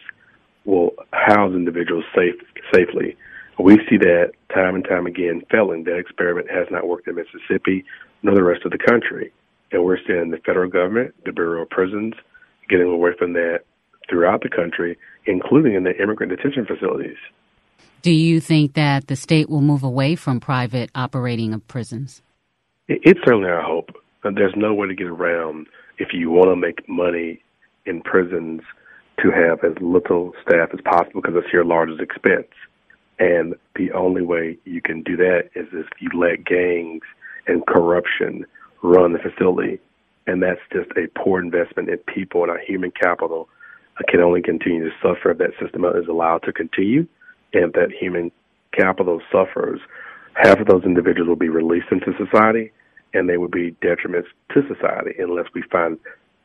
will 0.65 0.93
house 1.13 1.53
individuals 1.55 2.05
safe, 2.15 2.35
safely. 2.75 3.17
We 3.59 3.77
see 3.89 3.97
that 3.99 4.33
time 4.53 4.75
and 4.75 4.85
time 4.85 5.07
again 5.07 5.43
failing. 5.51 5.85
That 5.85 5.97
experiment 5.97 6.51
has 6.51 6.67
not 6.71 6.87
worked 6.87 7.09
in 7.09 7.15
Mississippi 7.15 7.85
nor 8.23 8.35
the 8.35 8.43
rest 8.43 8.65
of 8.65 8.73
the 8.73 8.79
country. 8.79 9.33
And 9.73 9.85
we're 9.85 9.99
seeing 10.07 10.31
the 10.31 10.39
federal 10.39 10.71
government, 10.71 11.15
the 11.25 11.33
Bureau 11.33 11.63
of 11.63 11.71
Prisons, 11.71 12.15
getting 12.69 12.87
away 12.87 13.13
from 13.19 13.33
that 13.35 13.61
throughout 14.09 14.43
the 14.43 14.49
country, 14.49 14.99
including 15.27 15.75
in 15.75 15.85
the 15.85 15.97
immigrant 16.01 16.31
detention 16.37 16.67
facilities. 16.67 17.17
Do 18.07 18.13
you 18.13 18.39
think 18.39 18.75
that 18.75 19.09
the 19.09 19.17
state 19.17 19.51
will 19.51 19.63
move 19.63 19.83
away 19.83 20.15
from 20.15 20.39
private 20.39 20.93
operating 20.95 21.53
of 21.53 21.67
prisons? 21.67 22.23
It's 22.87 23.19
certainly 23.25 23.51
our 23.51 23.63
hope. 23.63 23.91
There's 24.23 24.55
no 24.55 24.73
way 24.75 24.87
to 24.87 24.95
get 24.95 25.09
around 25.09 25.67
if 25.99 26.13
you 26.13 26.31
want 26.31 26.47
to 26.51 26.55
make 26.55 26.89
money 26.89 27.43
in 27.85 28.03
prisons 28.03 28.63
to 29.21 29.33
have 29.33 29.65
as 29.65 29.77
little 29.83 30.35
staff 30.41 30.69
as 30.73 30.79
possible 30.83 31.21
because 31.21 31.35
it's 31.35 31.53
your 31.53 31.65
largest 31.65 32.01
expense. 32.01 32.47
And 33.19 33.57
the 33.75 33.91
only 33.91 34.23
way 34.23 34.57
you 34.65 34.81
can 34.81 35.03
do 35.03 35.17
that 35.17 35.51
is 35.57 35.67
if 35.73 35.89
you 35.99 36.09
let 36.15 36.45
gangs 36.45 37.03
and 37.49 37.67
corruption 37.67 38.47
run 38.85 39.15
the 39.15 39.19
facility. 39.19 39.81
And 40.29 40.41
that's 40.45 40.61
just 40.73 40.93
a 40.93 41.09
poor 41.19 41.41
investment 41.41 41.89
in 41.89 41.99
people 42.07 42.43
and 42.43 42.53
our 42.53 42.61
human 42.61 42.93
capital 42.93 43.49
can 44.09 44.21
only 44.21 44.43
continue 44.43 44.85
to 44.85 44.95
suffer 45.03 45.33
if 45.33 45.39
that 45.39 45.59
system 45.61 45.85
is 45.85 46.07
allowed 46.07 46.45
to 46.45 46.53
continue. 46.53 47.09
And 47.53 47.73
that 47.75 47.91
human 47.93 48.31
capital 48.73 49.21
suffers, 49.33 49.81
half 50.35 50.61
of 50.61 50.67
those 50.67 50.85
individuals 50.85 51.29
will 51.29 51.37
be 51.37 51.49
released 51.49 51.87
into 51.91 52.13
society 52.19 52.73
and 53.15 53.29
they 53.29 53.39
would 53.39 53.51
be 53.51 53.73
detriments 53.83 54.27
to 54.53 54.63
society 54.69 55.13
unless 55.19 55.47
we 55.55 55.63
find 55.71 55.99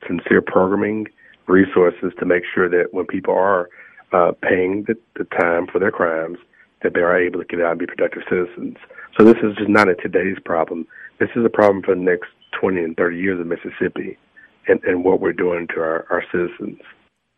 sincere 0.08 0.42
programming 0.42 1.08
resources 1.48 2.14
to 2.20 2.26
make 2.26 2.44
sure 2.54 2.70
that 2.70 2.94
when 2.94 3.06
people 3.06 3.34
are 3.34 3.70
uh, 4.14 4.32
paying 4.42 4.84
the, 4.88 4.96
the 5.16 5.26
time 5.26 5.68
for 5.68 5.80
their 5.80 5.92
crimes, 5.92 6.38
that 6.84 6.94
they 6.94 7.02
are 7.02 7.20
able 7.20 7.40
to 7.40 7.46
get 7.46 7.62
out 7.62 7.72
and 7.72 7.80
be 7.80 7.86
productive 7.86 8.24
citizens. 8.30 8.78
So 9.18 9.26
this 9.26 9.38
is 9.44 9.56
just 9.58 9.70
not 9.70 9.90
a 9.90 9.96
today's 9.96 10.38
problem. 10.44 10.88
This 11.20 11.30
is 11.36 11.46
a 11.46 11.50
problem 11.50 11.84
for 11.84 11.94
the 11.96 12.02
next 12.02 12.30
20 12.60 12.84
and 12.84 12.98
30 12.98 13.18
years 13.18 13.40
of 13.40 13.48
Mississippi 13.48 14.18
and, 14.68 14.84
and 14.84 15.04
what 15.04 15.20
we're 15.20 15.34
doing 15.34 15.68
to 15.76 15.80
our, 15.80 16.06
our 16.10 16.24
citizens. 16.32 16.80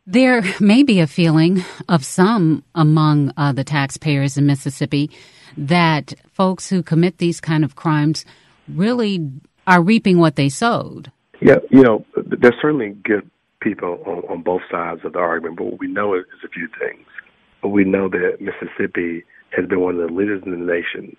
There 0.05 0.41
may 0.59 0.83
be 0.83 0.99
a 0.99 1.07
feeling 1.07 1.63
of 1.87 2.03
some 2.03 2.65
among 2.75 3.31
uh, 3.37 3.53
the 3.53 3.63
taxpayers 3.63 4.37
in 4.37 4.45
Mississippi 4.45 5.09
that 5.55 6.13
folks 6.33 6.69
who 6.69 6.83
commit 6.83 7.19
these 7.19 7.39
kind 7.39 7.63
of 7.63 7.77
crimes 7.77 8.25
really 8.67 9.31
are 9.65 9.81
reaping 9.81 10.19
what 10.19 10.35
they 10.35 10.49
sowed. 10.49 11.09
Yeah, 11.41 11.59
you 11.71 11.83
know, 11.83 12.05
there's 12.17 12.55
certainly 12.61 12.89
good 13.05 13.29
people 13.61 14.03
on, 14.05 14.23
on 14.29 14.41
both 14.41 14.63
sides 14.69 15.05
of 15.05 15.13
the 15.13 15.19
argument, 15.19 15.55
but 15.55 15.65
what 15.65 15.79
we 15.79 15.87
know 15.87 16.15
is 16.15 16.25
a 16.43 16.49
few 16.49 16.67
things. 16.77 17.07
We 17.63 17.85
know 17.85 18.09
that 18.09 18.41
Mississippi 18.41 19.23
has 19.55 19.65
been 19.67 19.79
one 19.79 19.97
of 19.97 20.09
the 20.09 20.13
leaders 20.13 20.43
in 20.45 20.51
the 20.51 20.57
nation 20.57 21.15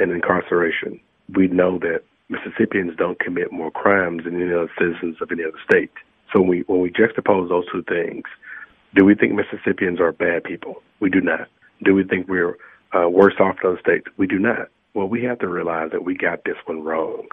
in 0.00 0.10
incarceration. 0.10 1.00
We 1.34 1.48
know 1.48 1.78
that 1.78 2.02
Mississippians 2.28 2.94
don't 2.98 3.18
commit 3.20 3.52
more 3.52 3.70
crimes 3.70 4.24
than 4.24 4.36
any 4.36 4.52
other 4.52 4.70
citizens 4.78 5.16
of 5.22 5.32
any 5.32 5.44
other 5.44 5.58
state. 5.64 5.90
So 6.32 6.40
when 6.40 6.48
we 6.48 6.60
when 6.66 6.80
we 6.80 6.90
juxtapose 6.90 7.48
those 7.48 7.64
two 7.72 7.82
things, 7.84 8.24
do 8.94 9.04
we 9.04 9.14
think 9.14 9.32
Mississippians 9.34 10.00
are 10.00 10.12
bad 10.12 10.44
people? 10.44 10.82
We 11.00 11.10
do 11.10 11.20
not. 11.20 11.48
Do 11.84 11.94
we 11.94 12.04
think 12.04 12.28
we're 12.28 12.56
uh, 12.92 13.08
worse 13.08 13.34
off 13.40 13.56
than 13.62 13.72
other 13.72 13.80
states? 13.80 14.06
We 14.16 14.26
do 14.26 14.38
not. 14.38 14.68
Well, 14.94 15.08
we 15.08 15.22
have 15.24 15.38
to 15.40 15.48
realize 15.48 15.90
that 15.92 16.04
we 16.04 16.16
got 16.16 16.44
this 16.44 16.56
one 16.66 16.82
wrong. 16.82 17.28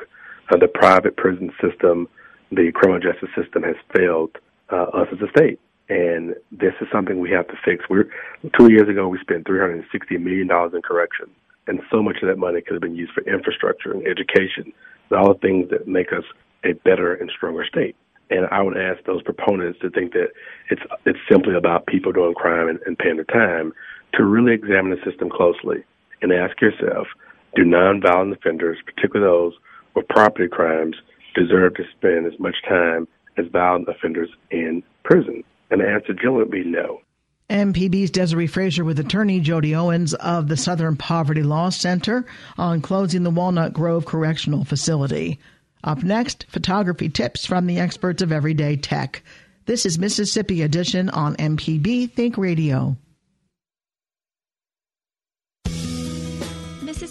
Uh, 0.50 0.58
the 0.58 0.68
private 0.68 1.18
prison 1.18 1.52
system, 1.62 2.08
the 2.52 2.72
criminal 2.74 3.02
justice 3.02 3.30
system 3.36 3.64
has 3.64 3.75
failed 3.96 4.38
uh, 4.72 4.84
us 4.94 5.08
as 5.12 5.20
a 5.22 5.30
state. 5.30 5.60
And 5.90 6.36
this 6.52 6.74
is 6.82 6.88
something 6.92 7.20
we 7.20 7.32
have 7.32 7.48
to 7.48 7.56
fix. 7.64 7.86
We're 7.90 8.10
two 8.58 8.72
years 8.72 8.90
ago 8.90 9.08
we 9.08 9.20
spent 9.20 9.46
three 9.46 9.60
hundred 9.60 9.78
and 9.80 9.86
sixty 9.92 10.18
million 10.18 10.48
dollars 10.48 10.74
in 10.74 10.82
correction, 10.82 11.30
and 11.68 11.80
so 11.92 12.02
much 12.02 12.18
of 12.22 12.28
that 12.28 12.38
money 12.38 12.62
could 12.62 12.74
have 12.74 12.82
been 12.82 12.96
used 12.96 13.14
for 13.14 13.22
infrastructure 13.22 13.92
and 13.92 14.06
education, 14.08 14.74
and 15.10 15.20
all 15.20 15.34
the 15.34 15.40
things 15.40 15.70
that 15.70 15.88
make 15.88 16.12
us 16.12 16.24
a 16.64 16.74
better 16.74 17.14
and 17.14 17.32
stronger 17.36 17.64
state. 17.66 17.96
And 18.29 18.48
I 18.51 18.62
would 18.62 18.77
ask 18.77 19.03
those 19.05 19.22
proponents 19.22 19.79
to 19.82 19.89
think 19.89 20.13
that 20.13 20.29
it's 20.70 20.82
it's 21.05 21.20
simply 21.29 21.55
about 21.55 21.86
people 21.86 22.12
doing 22.12 22.34
crime 22.34 22.67
and, 22.67 22.79
and 22.86 22.98
paying 22.98 23.17
their 23.17 23.25
time 23.25 23.72
to 24.13 24.24
really 24.24 24.53
examine 24.53 24.91
the 24.91 25.10
system 25.10 25.29
closely 25.29 25.84
and 26.22 26.32
ask 26.32 26.60
yourself, 26.62 27.08
do 27.55 27.63
nonviolent 27.63 28.36
offenders, 28.36 28.77
particularly 28.86 29.32
those 29.32 29.53
with 29.96 30.08
property 30.08 30.48
crimes, 30.48 30.96
deserve 31.36 31.75
to 31.75 31.84
spend 31.98 32.25
as 32.25 32.39
much 32.39 32.55
time 32.67 33.08
as 33.38 33.46
violent 33.51 33.88
offenders 33.88 34.29
in 34.51 34.82
prison? 35.03 35.44
And 35.70 35.82
the 35.82 35.88
answer 35.88 36.13
generally 36.13 36.44
would 36.44 36.51
be 36.51 36.63
no. 36.63 37.01
MPB's 37.50 38.10
Desiree 38.10 38.48
Frazier 38.48 38.84
with 38.84 39.00
attorney 39.00 39.39
Jody 39.39 39.75
Owens 39.75 40.15
of 40.15 40.48
the 40.48 40.58
Southern 40.58 40.98
Poverty 40.98 41.44
Law 41.44 41.70
Center 41.70 42.25
on 42.58 42.82
closing 42.82 43.22
the 43.22 43.29
Walnut 43.29 43.72
Grove 43.72 44.05
Correctional 44.05 44.63
Facility. 44.63 45.39
Up 45.86 46.01
next, 46.01 46.48
photography 46.50 47.10
tips 47.10 47.46
from 47.46 47.68
the 47.68 47.80
experts 47.80 48.24
of 48.24 48.32
everyday 48.32 48.75
tech. 48.75 49.22
This 49.68 49.86
is 49.86 50.00
Mississippi 50.00 50.63
Edition 50.63 51.12
on 51.12 51.36
MPB 51.36 52.12
Think 52.12 52.39
Radio. 52.39 52.98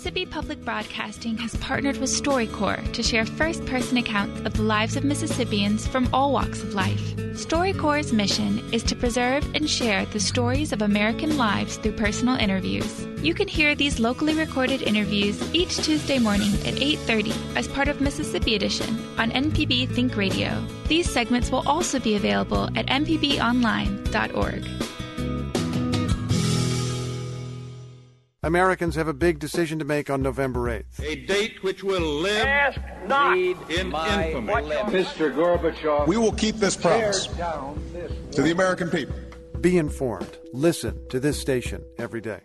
Mississippi 0.04 0.26
Public 0.26 0.62
Broadcasting 0.66 1.38
has 1.38 1.56
partnered 1.56 1.96
with 1.96 2.10
StoryCorps 2.10 2.92
to 2.92 3.02
share 3.02 3.24
first 3.24 3.64
person 3.64 3.96
accounts 3.96 4.38
of 4.42 4.52
the 4.52 4.60
lives 4.60 4.96
of 4.96 5.04
Mississippians 5.04 5.86
from 5.86 6.10
all 6.12 6.30
walks 6.30 6.62
of 6.62 6.74
life. 6.74 7.00
StoryCorps' 7.32 8.12
mission 8.12 8.58
is 8.70 8.82
to 8.82 8.94
preserve 8.94 9.42
and 9.54 9.68
share 9.68 10.04
the 10.04 10.20
stories 10.20 10.74
of 10.74 10.82
American 10.82 11.38
lives 11.38 11.78
through 11.78 11.92
personal 11.92 12.36
interviews. 12.36 13.06
You 13.22 13.32
can 13.32 13.48
hear 13.48 13.74
these 13.74 13.98
locally 13.98 14.34
recorded 14.34 14.82
interviews 14.82 15.40
each 15.54 15.78
Tuesday 15.78 16.18
morning 16.18 16.52
at 16.66 16.76
8:30 16.76 17.32
as 17.56 17.66
part 17.68 17.88
of 17.88 18.02
Mississippi 18.02 18.56
Edition 18.56 18.90
on 19.16 19.30
MPB 19.30 19.86
Think 19.86 20.18
Radio. 20.18 20.62
These 20.86 21.08
segments 21.08 21.50
will 21.50 21.66
also 21.66 21.98
be 21.98 22.14
available 22.14 22.64
at 22.76 22.88
mpbonline.org. 22.88 24.68
Americans 28.44 28.94
have 28.94 29.08
a 29.08 29.14
big 29.14 29.38
decision 29.38 29.78
to 29.78 29.86
make 29.86 30.10
on 30.10 30.20
November 30.20 30.68
8th. 30.68 31.02
A 31.02 31.16
date 31.24 31.62
which 31.62 31.82
will 31.82 32.00
live 32.00 32.44
Ask 32.44 32.78
not 33.06 33.38
in 33.38 33.56
infamy. 33.70 34.52
Mr. 34.52 35.34
Gorbachev. 35.34 36.06
We 36.06 36.18
will 36.18 36.32
keep 36.32 36.56
this 36.56 36.76
promise 36.76 37.26
to 37.26 38.42
the 38.42 38.50
American 38.50 38.90
people. 38.90 39.14
Be 39.60 39.78
informed. 39.78 40.36
Listen 40.52 41.08
to 41.08 41.18
this 41.18 41.40
station 41.40 41.82
every 41.98 42.20
day. 42.20 42.40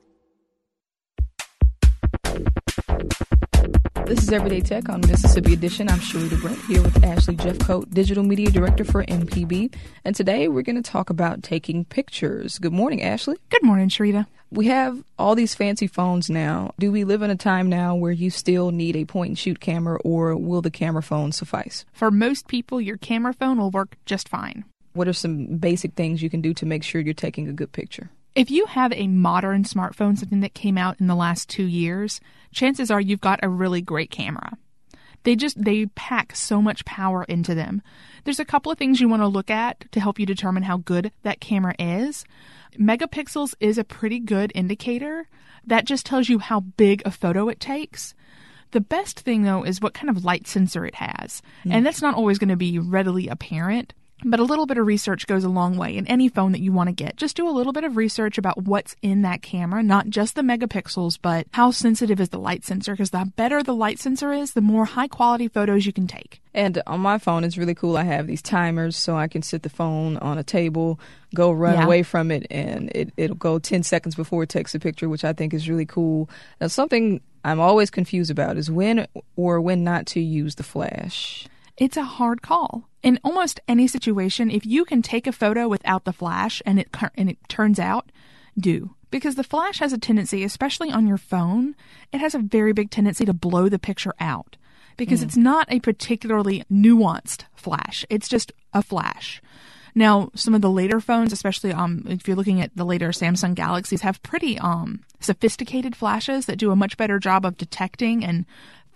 This 4.09 4.23
is 4.23 4.33
Everyday 4.33 4.61
Tech 4.61 4.89
on 4.89 5.01
Mississippi 5.01 5.53
Edition. 5.53 5.87
I'm 5.87 5.99
Sharita 5.99 6.41
Brent 6.41 6.59
here 6.65 6.81
with 6.81 7.03
Ashley 7.03 7.35
Jeffcoat, 7.35 7.93
Digital 7.93 8.23
Media 8.23 8.49
Director 8.49 8.83
for 8.83 9.05
MPB. 9.05 9.71
And 10.03 10.15
today 10.15 10.47
we're 10.47 10.63
going 10.63 10.81
to 10.81 10.91
talk 10.91 11.11
about 11.11 11.43
taking 11.43 11.85
pictures. 11.85 12.57
Good 12.57 12.73
morning, 12.73 13.03
Ashley. 13.03 13.37
Good 13.49 13.61
morning, 13.61 13.87
Sharita. 13.87 14.25
We 14.49 14.65
have 14.65 15.03
all 15.19 15.35
these 15.35 15.53
fancy 15.53 15.85
phones 15.85 16.27
now. 16.27 16.73
Do 16.79 16.91
we 16.91 17.03
live 17.03 17.21
in 17.21 17.29
a 17.29 17.35
time 17.35 17.69
now 17.69 17.93
where 17.93 18.11
you 18.11 18.31
still 18.31 18.71
need 18.71 18.95
a 18.95 19.05
point 19.05 19.27
and 19.27 19.37
shoot 19.37 19.59
camera, 19.59 19.99
or 20.03 20.35
will 20.35 20.63
the 20.63 20.71
camera 20.71 21.03
phone 21.03 21.31
suffice? 21.31 21.85
For 21.93 22.09
most 22.09 22.47
people, 22.47 22.81
your 22.81 22.97
camera 22.97 23.33
phone 23.33 23.59
will 23.59 23.69
work 23.69 23.95
just 24.07 24.27
fine. 24.27 24.65
What 24.93 25.07
are 25.07 25.13
some 25.13 25.57
basic 25.57 25.93
things 25.93 26.23
you 26.23 26.31
can 26.31 26.41
do 26.41 26.55
to 26.55 26.65
make 26.65 26.81
sure 26.81 26.99
you're 26.99 27.13
taking 27.13 27.47
a 27.47 27.53
good 27.53 27.73
picture? 27.73 28.09
If 28.39 28.49
you 28.49 28.67
have 28.67 28.93
a 28.93 29.07
modern 29.07 29.65
smartphone, 29.65 30.17
something 30.17 30.39
that 30.39 30.53
came 30.53 30.77
out 30.77 30.97
in 31.01 31.07
the 31.07 31.15
last 31.15 31.49
two 31.49 31.65
years, 31.65 32.21
chances 32.53 32.89
are 32.89 33.01
you've 33.01 33.19
got 33.19 33.41
a 33.43 33.49
really 33.49 33.81
great 33.81 34.11
camera. 34.11 34.57
They 35.23 35.35
just 35.35 35.61
they 35.61 35.87
pack 35.87 36.37
so 36.37 36.61
much 36.61 36.85
power 36.85 37.25
into 37.25 37.53
them. 37.53 37.81
There's 38.23 38.39
a 38.39 38.45
couple 38.45 38.71
of 38.71 38.77
things 38.77 39.01
you 39.01 39.09
want 39.09 39.23
to 39.23 39.27
look 39.27 39.49
at 39.49 39.91
to 39.91 39.99
help 39.99 40.19
you 40.19 40.25
determine 40.25 40.63
how 40.63 40.77
good 40.77 41.11
that 41.23 41.41
camera 41.41 41.75
is. 41.77 42.23
Megapixels 42.79 43.55
is 43.59 43.77
a 43.77 43.83
pretty 43.83 44.21
good 44.21 44.53
indicator. 44.55 45.27
That 45.67 45.83
just 45.83 46.05
tells 46.05 46.29
you 46.29 46.39
how 46.39 46.61
big 46.61 47.01
a 47.03 47.11
photo 47.11 47.49
it 47.49 47.59
takes. 47.59 48.13
The 48.71 48.79
best 48.79 49.19
thing 49.19 49.43
though 49.43 49.63
is 49.63 49.81
what 49.81 49.93
kind 49.93 50.09
of 50.09 50.23
light 50.23 50.47
sensor 50.47 50.85
it 50.85 50.95
has. 50.95 51.41
Mm. 51.65 51.73
And 51.73 51.85
that's 51.85 52.01
not 52.01 52.15
always 52.15 52.39
going 52.39 52.47
to 52.47 52.55
be 52.55 52.79
readily 52.79 53.27
apparent. 53.27 53.93
But 54.23 54.39
a 54.39 54.43
little 54.43 54.65
bit 54.65 54.77
of 54.77 54.85
research 54.85 55.27
goes 55.27 55.43
a 55.43 55.49
long 55.49 55.77
way 55.77 55.95
in 55.95 56.05
any 56.07 56.27
phone 56.27 56.51
that 56.51 56.61
you 56.61 56.71
want 56.71 56.87
to 56.87 56.93
get. 56.93 57.15
Just 57.15 57.37
do 57.37 57.47
a 57.47 57.51
little 57.51 57.71
bit 57.71 57.83
of 57.83 57.95
research 57.95 58.37
about 58.37 58.63
what's 58.63 58.95
in 59.01 59.21
that 59.21 59.41
camera, 59.41 59.81
not 59.81 60.09
just 60.09 60.35
the 60.35 60.41
megapixels, 60.41 61.17
but 61.21 61.47
how 61.51 61.71
sensitive 61.71 62.19
is 62.19 62.29
the 62.29 62.39
light 62.39 62.65
sensor, 62.65 62.93
because 62.93 63.11
the 63.11 63.31
better 63.35 63.63
the 63.63 63.75
light 63.75 63.99
sensor 63.99 64.33
is, 64.33 64.53
the 64.53 64.61
more 64.61 64.85
high 64.85 65.07
quality 65.07 65.47
photos 65.47 65.85
you 65.85 65.93
can 65.93 66.07
take. 66.07 66.41
And 66.53 66.81
on 66.85 66.99
my 66.99 67.17
phone, 67.17 67.43
it's 67.43 67.57
really 67.57 67.75
cool. 67.75 67.95
I 67.95 68.03
have 68.03 68.27
these 68.27 68.41
timers 68.41 68.97
so 68.97 69.15
I 69.15 69.27
can 69.27 69.41
sit 69.41 69.63
the 69.63 69.69
phone 69.69 70.17
on 70.17 70.37
a 70.37 70.43
table, 70.43 70.99
go 71.33 71.51
run 71.51 71.75
yeah. 71.75 71.85
away 71.85 72.03
from 72.03 72.31
it, 72.31 72.45
and 72.49 72.91
it, 72.93 73.13
it'll 73.15 73.35
go 73.35 73.59
10 73.59 73.83
seconds 73.83 74.15
before 74.15 74.43
it 74.43 74.49
takes 74.49 74.75
a 74.75 74.79
picture, 74.79 75.07
which 75.07 75.23
I 75.23 75.31
think 75.31 75.53
is 75.53 75.69
really 75.69 75.85
cool. 75.85 76.29
Now, 76.59 76.67
something 76.67 77.21
I'm 77.45 77.59
always 77.59 77.89
confused 77.89 78.31
about 78.31 78.57
is 78.57 78.69
when 78.69 79.07
or 79.35 79.61
when 79.61 79.83
not 79.83 80.05
to 80.07 80.19
use 80.19 80.55
the 80.55 80.63
flash. 80.63 81.47
It's 81.79 81.97
a 81.97 82.03
hard 82.03 82.41
call 82.41 82.89
in 83.01 83.19
almost 83.23 83.59
any 83.67 83.87
situation, 83.87 84.51
if 84.51 84.65
you 84.65 84.85
can 84.85 85.01
take 85.01 85.25
a 85.25 85.31
photo 85.31 85.67
without 85.67 86.03
the 86.03 86.13
flash 86.13 86.61
and 86.65 86.79
it 86.79 86.89
and 87.15 87.29
it 87.29 87.37
turns 87.47 87.79
out, 87.79 88.11
do 88.57 88.95
because 89.11 89.35
the 89.35 89.43
flash 89.43 89.79
has 89.79 89.93
a 89.93 89.97
tendency, 89.97 90.43
especially 90.43 90.91
on 90.91 91.07
your 91.07 91.17
phone, 91.17 91.75
it 92.11 92.19
has 92.19 92.35
a 92.35 92.39
very 92.39 92.73
big 92.73 92.91
tendency 92.91 93.25
to 93.25 93.33
blow 93.33 93.69
the 93.69 93.79
picture 93.79 94.13
out 94.19 94.57
because 94.97 95.21
mm. 95.21 95.23
it's 95.23 95.37
not 95.37 95.71
a 95.71 95.79
particularly 95.79 96.63
nuanced 96.71 97.45
flash. 97.55 98.05
It's 98.09 98.27
just 98.27 98.51
a 98.73 98.83
flash. 98.83 99.41
Now, 99.95 100.29
some 100.35 100.53
of 100.53 100.61
the 100.61 100.69
later 100.69 100.99
phones, 100.99 101.33
especially 101.33 101.73
um, 101.73 102.05
if 102.07 102.27
you're 102.27 102.37
looking 102.37 102.61
at 102.61 102.75
the 102.75 102.85
later 102.85 103.09
Samsung 103.09 103.55
Galaxies, 103.55 104.01
have 104.01 104.21
pretty 104.21 104.59
um, 104.59 105.01
sophisticated 105.19 105.95
flashes 105.95 106.45
that 106.45 106.59
do 106.59 106.71
a 106.71 106.75
much 106.75 106.95
better 106.95 107.17
job 107.17 107.45
of 107.45 107.57
detecting 107.57 108.23
and 108.23 108.45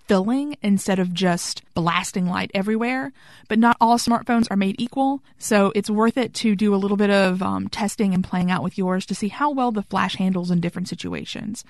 filling 0.08 0.56
instead 0.62 1.00
of 1.00 1.14
just 1.14 1.62
blasting 1.74 2.28
light 2.28 2.52
everywhere. 2.54 3.12
But 3.48 3.60
not 3.60 3.78
all 3.80 3.98
smartphones 3.98 4.48
are 4.52 4.58
made 4.58 4.76
equal, 4.80 5.22
so 5.38 5.72
it's 5.76 5.90
worth 5.90 6.18
it 6.18 6.34
to 6.36 6.56
do 6.56 6.74
a 6.74 6.78
little 6.78 6.98
bit 6.98 7.10
of 7.10 7.42
um, 7.42 7.68
testing 7.68 8.14
and 8.14 8.24
playing 8.24 8.52
out 8.52 8.64
with 8.64 8.78
yours 8.78 9.06
to 9.08 9.16
see 9.16 9.30
how 9.30 9.52
well 9.52 9.72
the 9.72 9.84
flash 9.84 10.16
handles 10.16 10.52
in 10.52 10.62
different 10.62 10.88
situations. 10.88 11.64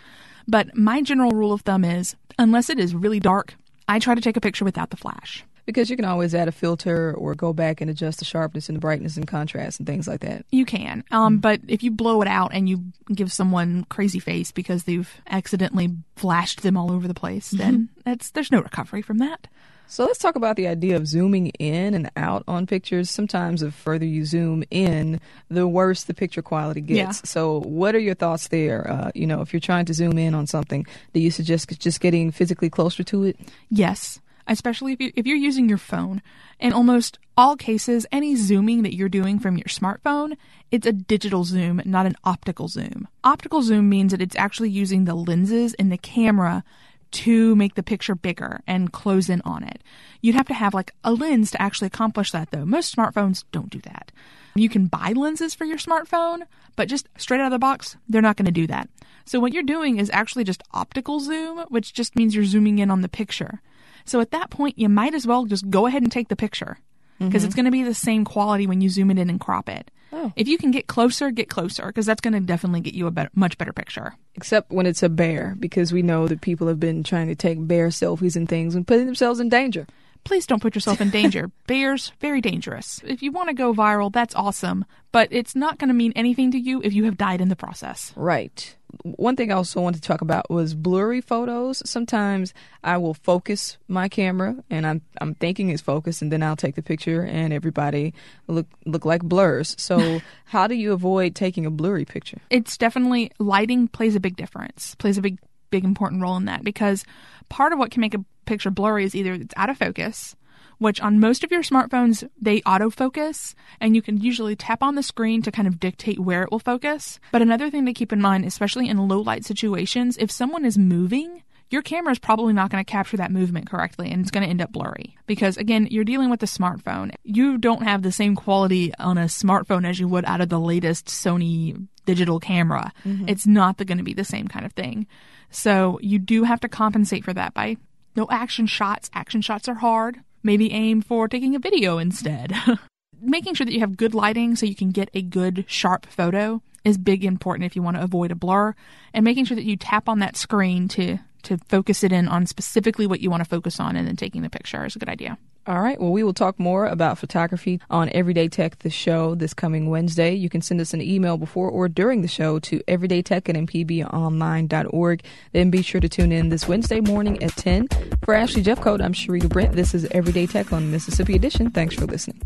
But 0.48 0.76
my 0.76 1.02
general 1.02 1.32
rule 1.32 1.54
of 1.54 1.62
thumb 1.62 1.86
is 1.86 2.16
unless 2.38 2.70
it 2.70 2.80
is 2.80 2.96
really 2.96 3.20
dark, 3.20 3.56
I 3.88 4.00
try 4.00 4.16
to 4.16 4.22
take 4.22 4.38
a 4.38 4.42
picture 4.42 4.66
without 4.66 4.90
the 4.90 4.98
flash 4.98 5.46
because 5.66 5.90
you 5.90 5.96
can 5.96 6.06
always 6.06 6.36
add 6.36 6.48
a 6.48 6.52
filter 6.52 7.14
or 7.14 7.36
go 7.36 7.54
back 7.54 7.82
and 7.82 7.90
adjust 7.90 8.20
the 8.20 8.26
sharpness 8.26 8.70
and 8.70 8.76
the 8.76 8.80
brightness 8.80 9.18
and 9.18 9.28
contrast 9.28 9.80
and 9.80 9.88
things 9.88 10.08
like 10.08 10.22
that. 10.22 10.46
You 10.52 10.66
can. 10.66 11.04
Um, 11.12 11.34
mm-hmm. 11.34 11.42
But 11.42 11.62
if 11.68 11.84
you 11.84 11.92
blow 11.92 12.22
it 12.22 12.28
out 12.28 12.52
and 12.54 12.68
you 12.68 12.84
give 13.14 13.32
someone 13.32 13.86
crazy 13.90 14.20
face 14.20 14.52
because 14.52 14.84
they've 14.84 15.10
accidentally 15.30 15.96
flashed 16.16 16.62
them 16.64 16.78
all 16.78 16.92
over 16.92 17.08
the 17.08 17.14
place, 17.14 17.50
mm-hmm. 17.50 17.58
then 17.58 17.90
that's 18.04 18.32
there's 18.32 18.52
no 18.52 18.62
recovery 18.62 19.02
from 19.02 19.20
that. 19.20 19.48
So 19.86 20.06
let's 20.06 20.18
talk 20.18 20.36
about 20.36 20.56
the 20.56 20.68
idea 20.68 20.96
of 20.96 21.06
zooming 21.08 21.48
in 21.60 21.94
and 21.94 22.10
out 22.16 22.44
on 22.48 22.66
pictures. 22.66 23.12
Sometimes 23.12 23.62
the 23.62 23.70
further 23.70 24.06
you 24.06 24.26
zoom 24.26 24.64
in, 24.72 25.20
the 25.50 25.68
worse 25.68 26.06
the 26.06 26.14
picture 26.14 26.42
quality 26.42 26.82
gets. 26.82 26.98
Yeah. 26.98 27.26
So 27.26 27.60
what 27.60 27.94
are 27.94 28.00
your 28.00 28.16
thoughts 28.16 28.48
there? 28.48 28.90
Uh, 28.90 29.12
you 29.14 29.28
know, 29.28 29.42
if 29.42 29.54
you're 29.54 29.60
trying 29.60 29.86
to 29.86 29.94
zoom 29.94 30.18
in 30.18 30.34
on 30.34 30.48
something, 30.48 30.88
do 31.14 31.20
you 31.20 31.30
suggest 31.30 31.80
just 31.80 32.00
getting 32.00 32.32
physically 32.32 32.70
closer 32.72 33.04
to 33.04 33.24
it? 33.24 33.38
Yes 33.70 34.20
especially 34.48 34.94
if, 34.94 35.02
you, 35.02 35.12
if 35.16 35.26
you're 35.26 35.38
using 35.38 35.70
your 35.70 35.78
phone. 35.78 36.22
In 36.60 36.74
almost 36.74 37.20
all 37.38 37.56
cases, 37.56 38.06
any 38.12 38.36
zooming 38.36 38.84
that 38.84 38.96
you're 38.96 39.10
doing 39.10 39.40
from 39.40 39.58
your 39.58 39.66
smartphone, 39.66 40.38
it's 40.72 40.88
a 40.88 40.94
digital 40.94 41.44
zoom, 41.44 41.82
not 41.86 42.06
an 42.06 42.16
optical 42.24 42.68
zoom. 42.68 43.08
Optical 43.24 43.62
zoom 43.62 43.90
means 43.90 44.12
that 44.12 44.22
it's 44.22 44.36
actually 44.36 44.70
using 44.70 45.06
the 45.06 45.16
lenses 45.16 45.74
in 45.76 45.90
the 45.90 45.98
camera 45.98 46.64
to 47.12 47.56
make 47.56 47.76
the 47.76 47.84
picture 47.84 48.16
bigger 48.16 48.62
and 48.66 48.92
close 48.92 49.30
in 49.30 49.42
on 49.42 49.64
it. 49.64 49.84
You'd 50.22 50.36
have 50.36 50.48
to 50.48 50.54
have 50.54 50.74
like 50.74 50.94
a 51.04 51.14
lens 51.14 51.52
to 51.52 51.62
actually 51.62 51.88
accomplish 51.88 52.32
that 52.32 52.52
though. 52.52 52.66
Most 52.66 52.96
smartphones 52.96 53.44
don't 53.52 53.70
do 53.70 53.80
that. 53.82 54.12
You 54.56 54.70
can 54.70 54.88
buy 54.88 55.14
lenses 55.16 55.54
for 55.56 55.66
your 55.66 55.78
smartphone, 55.78 56.42
but 56.76 56.88
just 56.88 57.08
straight 57.18 57.40
out 57.40 57.48
of 57.48 57.52
the 57.52 57.60
box, 57.60 57.98
they're 58.10 58.22
not 58.22 58.36
going 58.36 58.46
to 58.46 58.52
do 58.52 58.68
that. 58.68 58.90
So 59.26 59.40
what 59.40 59.54
you're 59.54 59.64
doing 59.64 60.00
is 60.00 60.10
actually 60.12 60.44
just 60.44 60.64
optical 60.74 61.20
zoom, 61.20 61.66
which 61.70 61.94
just 61.94 62.16
means 62.16 62.36
you're 62.36 62.46
zooming 62.46 62.80
in 62.80 62.92
on 62.92 63.02
the 63.02 63.10
picture. 63.10 63.62
So 64.06 64.20
at 64.20 64.32
that 64.32 64.50
point, 64.50 64.78
you 64.78 64.90
might 64.90 65.14
as 65.14 65.26
well 65.26 65.46
just 65.46 65.70
go 65.70 65.86
ahead 65.86 66.04
and 66.04 66.12
take 66.12 66.28
the 66.28 66.36
picture 66.36 66.78
because 67.20 67.42
mm-hmm. 67.42 67.46
it's 67.46 67.56
going 67.56 67.66
to 67.66 67.72
be 67.72 67.84
the 67.84 67.94
same 67.94 68.26
quality 68.26 68.68
when 68.68 68.82
you 68.82 68.90
zoom 68.90 69.12
it 69.12 69.18
in 69.18 69.30
and 69.30 69.40
crop 69.40 69.70
it. 69.70 69.90
Oh. 70.12 70.32
If 70.36 70.48
you 70.48 70.58
can 70.58 70.72
get 70.72 70.88
closer, 70.88 71.32
get 71.32 71.50
closer 71.50 71.88
because 71.88 72.06
that's 72.06 72.22
going 72.22 72.34
to 72.34 72.40
definitely 72.40 72.82
get 72.82 72.94
you 72.94 73.08
a 73.08 73.12
better, 73.12 73.32
much 73.34 73.58
better 73.58 73.74
picture. 73.74 74.16
Except 74.36 74.72
when 74.72 74.86
it's 74.86 75.02
a 75.02 75.10
bear 75.10 75.56
because 75.60 75.92
we 75.92 76.04
know 76.04 76.28
that 76.28 76.42
people 76.42 76.68
have 76.68 76.80
been 76.80 77.04
trying 77.04 77.28
to 77.28 77.36
take 77.36 77.66
bear 77.68 77.88
selfies 77.88 78.36
and 78.36 78.48
things 78.48 78.76
and 78.76 78.86
putting 78.86 79.08
themselves 79.08 79.40
in 79.40 79.50
danger. 79.50 79.88
Please 80.24 80.46
don't 80.46 80.62
put 80.62 80.76
yourself 80.76 81.02
in 81.02 81.10
danger. 81.10 81.52
Bears, 81.68 82.12
very 82.20 82.42
dangerous. 82.42 83.02
If 83.06 83.22
you 83.22 83.32
want 83.32 83.50
to 83.50 83.54
go 83.54 83.74
viral, 83.74 84.12
that's 84.12 84.36
awesome, 84.36 84.86
but 85.12 85.28
it's 85.32 85.56
not 85.56 85.78
going 85.78 85.90
to 85.90 85.94
mean 85.94 86.14
anything 86.16 86.52
to 86.52 86.60
you 86.60 86.82
if 86.84 86.94
you 86.94 87.06
have 87.06 87.18
died 87.18 87.42
in 87.42 87.50
the 87.50 87.56
process. 87.56 88.14
Right 88.16 88.76
one 89.04 89.36
thing 89.36 89.52
I 89.52 89.56
also 89.56 89.82
wanted 89.82 90.02
to 90.02 90.08
talk 90.08 90.22
about 90.22 90.50
was 90.50 90.76
blurry 90.76 91.22
photos. 91.22 91.82
Sometimes 91.86 92.54
I 92.84 92.98
will 92.98 93.14
focus 93.14 93.78
my 93.88 94.08
camera 94.08 94.56
and 94.70 94.86
I'm 94.86 95.02
I'm 95.20 95.36
thinking 95.36 95.70
it's 95.70 95.82
focused 95.82 96.22
and 96.22 96.32
then 96.32 96.44
I'll 96.44 96.56
take 96.56 96.76
the 96.76 96.84
picture 96.84 97.24
and 97.24 97.54
everybody 97.54 98.14
look 98.48 98.68
look 98.86 99.06
like 99.06 99.24
blurs. 99.24 99.76
So 99.78 100.22
how 100.46 100.68
do 100.68 100.76
you 100.76 100.94
avoid 100.94 101.36
taking 101.36 101.66
a 101.66 101.72
blurry 101.72 102.06
picture? 102.06 102.40
It's 102.50 102.78
definitely 102.78 103.32
lighting 103.40 103.88
plays 103.88 104.16
a 104.16 104.20
big 104.20 104.36
difference. 104.36 104.96
Plays 104.96 105.18
a 105.18 105.22
big 105.22 105.40
big 105.70 105.84
important 105.84 106.22
role 106.22 106.38
in 106.38 106.46
that 106.46 106.64
because 106.64 107.04
part 107.50 107.74
of 107.74 107.80
what 107.80 107.90
can 107.90 108.02
make 108.02 108.14
a 108.14 108.24
picture 108.46 108.72
blurry 108.72 109.06
is 109.06 109.16
either 109.16 109.34
it's 109.34 109.54
out 109.58 109.70
of 109.70 109.78
focus 109.78 110.36
which 110.84 111.00
on 111.00 111.20
most 111.20 111.44
of 111.46 111.52
your 111.52 111.64
smartphones, 111.64 112.28
they 112.42 112.60
autofocus, 112.62 113.56
and 113.80 113.96
you 113.96 114.02
can 114.02 114.20
usually 114.20 114.56
tap 114.56 114.84
on 114.84 114.96
the 114.96 115.04
screen 115.04 115.42
to 115.42 115.52
kind 115.52 115.68
of 115.68 115.80
dictate 115.80 116.20
where 116.20 116.44
it 116.44 116.52
will 116.52 116.60
focus. 116.60 117.20
But 117.32 117.42
another 117.42 117.70
thing 117.70 117.86
to 117.86 117.94
keep 117.94 118.12
in 118.12 118.22
mind, 118.22 118.44
especially 118.44 118.90
in 118.90 119.08
low 119.08 119.22
light 119.22 119.46
situations, 119.46 120.18
if 120.18 120.30
someone 120.30 120.66
is 120.66 120.78
moving, 120.78 121.44
your 121.70 121.82
camera 121.82 122.12
is 122.12 122.20
probably 122.20 122.54
not 122.54 122.70
going 122.70 122.84
to 122.84 122.92
capture 122.92 123.18
that 123.18 123.32
movement 123.32 123.70
correctly 123.70 124.12
and 124.12 124.22
it's 124.22 124.30
going 124.30 124.44
to 124.44 124.50
end 124.50 124.62
up 124.62 124.72
blurry. 124.72 125.16
Because 125.26 125.58
again, 125.58 125.88
you're 125.90 126.04
dealing 126.04 126.30
with 126.30 126.44
a 126.44 126.48
smartphone. 126.48 127.12
You 127.24 127.58
don't 127.58 127.84
have 127.84 128.04
the 128.04 128.12
same 128.12 128.36
quality 128.36 128.94
on 129.00 129.18
a 129.18 129.26
smartphone 129.26 129.88
as 129.88 130.00
you 130.00 130.08
would 130.08 130.26
out 130.26 130.42
of 130.42 130.50
the 130.50 130.60
latest 130.60 131.08
Sony 131.08 131.88
digital 132.06 132.40
camera. 132.40 132.92
Mm-hmm. 133.06 133.28
It's 133.28 133.48
not 133.48 133.78
going 133.78 133.98
to 133.98 134.04
be 134.04 134.14
the 134.14 134.26
same 134.26 134.48
kind 134.48 134.66
of 134.66 134.74
thing. 134.74 135.08
So 135.50 135.98
you 136.02 136.20
do 136.20 136.44
have 136.44 136.60
to 136.60 136.70
compensate 136.70 137.24
for 137.24 137.34
that 137.34 137.54
by 137.54 137.78
no 138.16 138.28
action 138.30 138.68
shots. 138.68 139.10
Action 139.14 139.42
shots 139.42 139.68
are 139.68 139.76
hard. 139.76 140.22
Maybe 140.44 140.72
aim 140.72 141.02
for 141.02 141.28
taking 141.28 141.56
a 141.56 141.60
video 141.60 141.98
instead. 141.98 142.54
Making 143.22 143.54
sure 143.54 143.66
that 143.66 143.74
you 143.74 143.80
have 143.80 143.98
good 143.98 144.14
lighting 144.14 144.56
so 144.56 144.66
you 144.66 144.76
can 144.76 144.92
get 144.92 145.10
a 145.14 145.22
good 145.22 145.66
sharp 145.68 146.06
photo 146.06 146.62
is 146.84 146.98
big 146.98 147.24
important 147.24 147.66
if 147.66 147.76
you 147.76 147.82
want 147.82 147.98
to 147.98 148.04
avoid 148.04 148.32
a 148.32 148.36
blur 148.36 148.76
and 149.14 149.24
making 149.24 149.46
sure 149.46 149.56
that 149.56 149.64
you 149.64 149.78
tap 149.78 150.10
on 150.10 150.20
that 150.20 150.36
screen 150.36 150.90
to 150.90 151.18
to 151.44 151.58
focus 151.70 152.04
it 152.04 152.12
in 152.12 152.28
on 152.28 152.46
specifically 152.46 153.08
what 153.08 153.20
you 153.20 153.30
want 153.30 153.44
to 153.44 153.50
focus 153.50 153.80
on 153.80 153.96
and 153.96 154.08
then 154.08 154.16
taking 154.16 154.42
the 154.42 154.50
picture 154.50 154.86
is 154.86 154.96
a 154.96 155.00
good 155.00 155.10
idea. 155.10 155.38
All 155.66 155.82
right. 155.82 156.00
Well, 156.00 156.12
we 156.12 156.24
will 156.24 156.34
talk 156.34 156.60
more 156.60 156.88
about 156.88 157.18
photography 157.18 157.80
on 157.90 158.10
Everyday 158.10 158.50
Tech, 158.50 158.80
the 158.80 158.90
show, 158.90 159.34
this 159.34 159.54
coming 159.54 159.90
Wednesday. 159.90 160.34
You 160.34 160.50
can 160.50 160.62
send 160.62 160.82
us 160.82 160.94
an 160.94 161.02
email 161.02 161.38
before 161.38 161.70
or 161.70 161.88
during 161.88 162.22
the 162.22 162.28
show 162.28 162.60
to 162.60 162.80
everydaytech 162.88 163.48
at 163.48 163.56
mpbonline.org. 163.56 165.24
Then 165.54 165.70
be 165.70 165.82
sure 165.82 166.02
to 166.02 166.10
tune 166.10 166.34
in 166.34 166.50
this 166.50 166.68
Wednesday 166.68 167.00
morning 167.00 167.42
at 167.42 167.56
10. 167.56 167.88
For 168.26 168.34
Ashley 168.34 168.62
Jeffcoat, 168.62 169.02
I'm 169.02 169.14
Sharita 169.14 169.48
Brent. 169.48 169.74
This 169.74 169.94
is 169.94 170.06
Everyday 170.12 170.48
Tech 170.48 170.74
on 170.74 170.92
Mississippi 170.92 171.36
Edition. 171.36 171.70
Thanks 171.70 171.96
for 171.96 172.06
listening. 172.06 172.42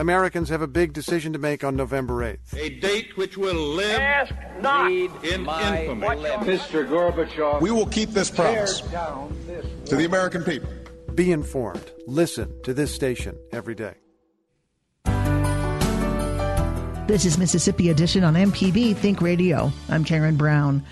Americans 0.00 0.48
have 0.48 0.62
a 0.62 0.66
big 0.66 0.94
decision 0.94 1.30
to 1.34 1.38
make 1.38 1.62
on 1.62 1.76
November 1.76 2.14
8th. 2.24 2.56
A 2.56 2.70
date 2.80 3.18
which 3.18 3.36
will 3.36 3.74
live 3.74 4.00
Ask 4.00 4.34
not 4.62 4.90
in 4.90 5.10
infamy. 5.22 6.06
Mr. 6.06 6.88
Gorbachev. 6.88 7.60
We 7.60 7.70
will 7.70 7.84
keep 7.84 8.08
this 8.08 8.30
promise 8.30 8.80
this 8.80 9.66
to 9.90 9.96
the 9.96 10.06
American 10.06 10.42
people. 10.42 10.70
Be 11.14 11.32
informed. 11.32 11.92
Listen 12.06 12.50
to 12.62 12.72
this 12.72 12.94
station 12.94 13.36
every 13.52 13.74
day. 13.74 13.94
This 17.06 17.26
is 17.26 17.36
Mississippi 17.36 17.90
Edition 17.90 18.24
on 18.24 18.34
MPB 18.34 18.96
Think 18.96 19.20
Radio. 19.20 19.70
I'm 19.90 20.04
Karen 20.04 20.36
Brown. 20.36 20.82